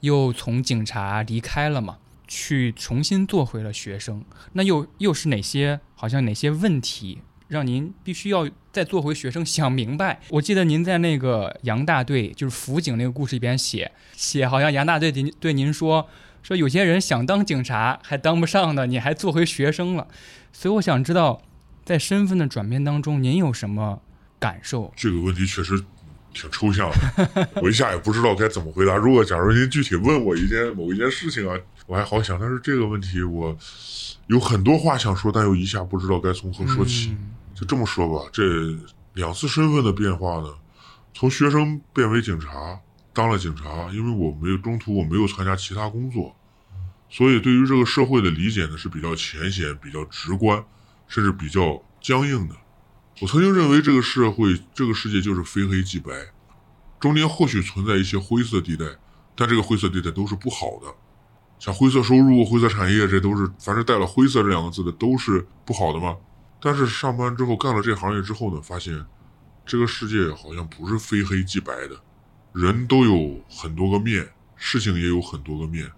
[0.00, 1.96] 又从警察离开了嘛？
[2.34, 4.24] 去重新做回了学生，
[4.54, 7.18] 那又又是哪些好像哪些问题
[7.48, 10.18] 让您必须要再做回学生想明白？
[10.30, 16.08] 我记得您在那个杨大队就是辅警那个故事里边写写，好像杨大队对您对您说
[16.42, 20.08] 说有些人想当警察还当不上的，你还做回学生了，
[20.54, 21.42] 所以我想知道
[21.84, 24.00] 在身份的转变当中，您有什么
[24.38, 24.90] 感受？
[24.96, 25.84] 这个问题确实
[26.32, 28.96] 挺抽象的， 我一下也不知道该怎么回答。
[28.96, 31.56] 如果假如您具体问我一件某一件事情啊，
[31.86, 33.56] 我还好想，但是这个问题我
[34.26, 37.10] 有很多话想说，但又一下不知道该从何说起。
[37.10, 38.42] 嗯就这么说吧，这
[39.12, 40.48] 两次身份的变化呢，
[41.14, 42.80] 从学生变为警察，
[43.12, 46.34] 当了警察，因为我没有中途我没有参加其他工作，
[47.08, 50.64] 所以对于这个社会的理解呢是比较浅显、比较直观，
[51.06, 52.54] 甚至比较僵硬的。
[53.22, 56.10] 我曾经认为这个社会、这个世界就是非黑即白，
[56.98, 58.84] 中间或许存在一些灰色地带，
[59.36, 60.92] 但这个灰色地带都是不好的，
[61.56, 66.16] 像灰色收入、灰色产业，这都是凡是带了“灰色”这两个字的都是不好的嘛。
[66.60, 69.06] 但是上班之后干了这行业之后呢，发现
[69.64, 71.96] 这个世界好像不是非黑即白的，
[72.52, 75.88] 人都有很多个面，事情也有很多个面。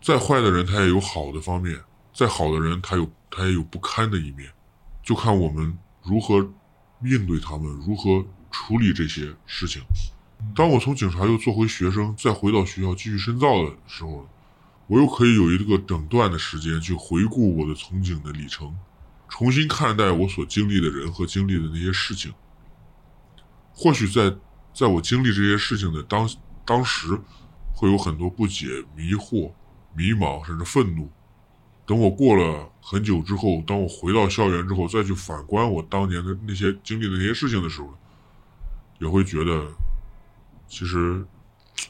[0.00, 1.80] 再坏的人他也有好的方面，
[2.14, 4.48] 再好的人他有他也有不堪的一面，
[5.02, 6.48] 就看我们如何
[7.02, 9.82] 应对他们，如何处理这些事情。
[10.54, 14.28] 当我从警察又做回学生，再回到学校继续深造的时候，
[14.86, 18.74] 我又可以有一个整段的时间去回顾我的从警的历程。
[19.28, 22.32] 重新看待我所经历的人和经历的那些事情，
[23.72, 24.36] 或许在
[24.74, 26.28] 在我经历这些事情的当
[26.64, 27.20] 当时，
[27.72, 29.52] 会有很多不解、迷惑、
[29.94, 31.10] 迷茫，甚至愤怒。
[31.90, 37.92] 等我过了很久之后，当我回到校园之后，再去反观我当年的那些经历的那些事情的时候，
[39.00, 39.66] 也会觉得，
[40.68, 41.24] 其实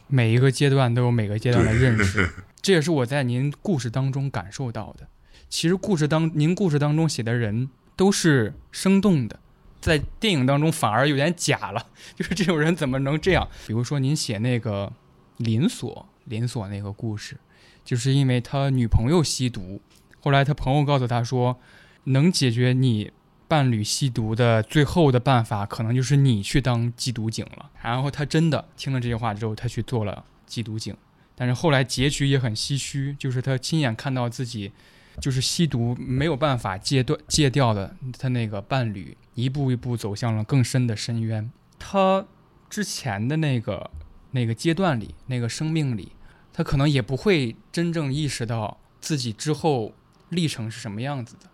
[0.06, 2.30] 每一个阶段都有每个阶段的认识，
[2.62, 5.06] 这也是我在您故事当中感受到的。
[5.50, 9.38] 其实故事当您故事当中写的人都是生动的，
[9.82, 11.88] 在电影当中反而有点假了。
[12.16, 13.46] 就是这种人怎么能这样？
[13.66, 14.90] 比如说您写那个
[15.36, 17.36] 林锁林锁那个故事，
[17.84, 19.80] 就是因为他女朋友吸毒，
[20.20, 21.58] 后来他朋友告诉他说，
[22.04, 23.12] 能解决你
[23.48, 27.70] 伴侣吸毒的最后的办法，可能就是你去当缉毒警了。
[27.82, 30.96] 然后他真的听了这句话之后，他去做了缉毒警。
[31.34, 34.70] 但是后来结局也很唏嘘，就是他亲眼看到自己
[35.20, 41.50] 就是吸毒没有办法戒断戒掉的他那个伴侣，一步一步走向了更深的深渊。
[41.78, 42.26] 他
[42.68, 43.90] 之前的那个
[44.32, 46.12] 那个阶段里，那个生命里，
[46.52, 49.92] 他可能也不会真正意识到自己之后
[50.28, 51.48] 历程是什么样子的。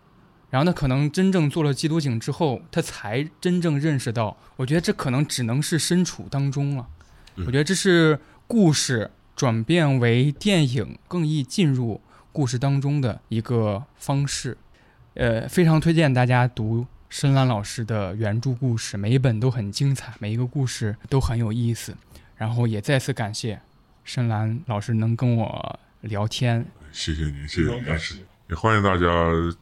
[0.49, 6.87] 然后他可能真正做了缉毒警之后，他才真正认识到，我觉得这可能只能是身处当中了。
[7.35, 11.99] 对我觉得这是故事转变为电影更易进入
[12.31, 14.57] 故事当中的一个方式。
[15.15, 21.95] 呃，非常推荐大家读深蓝老师的原著故事，每一本都很精彩，每一个故事都很有意思。
[22.37, 23.59] 然后也再次感谢
[24.03, 29.05] 深蓝老师能跟我聊天，谢谢您，谢谢您，也欢迎大家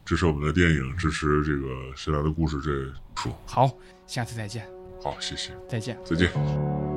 [0.04, 1.66] 支持我们的电影，支持这个
[1.96, 2.70] 《深蓝的故事》这
[3.20, 3.34] 书。
[3.46, 3.68] 好，
[4.06, 4.64] 下次再见，
[5.02, 5.98] 好，谢谢，再见。
[6.04, 6.95] 再见。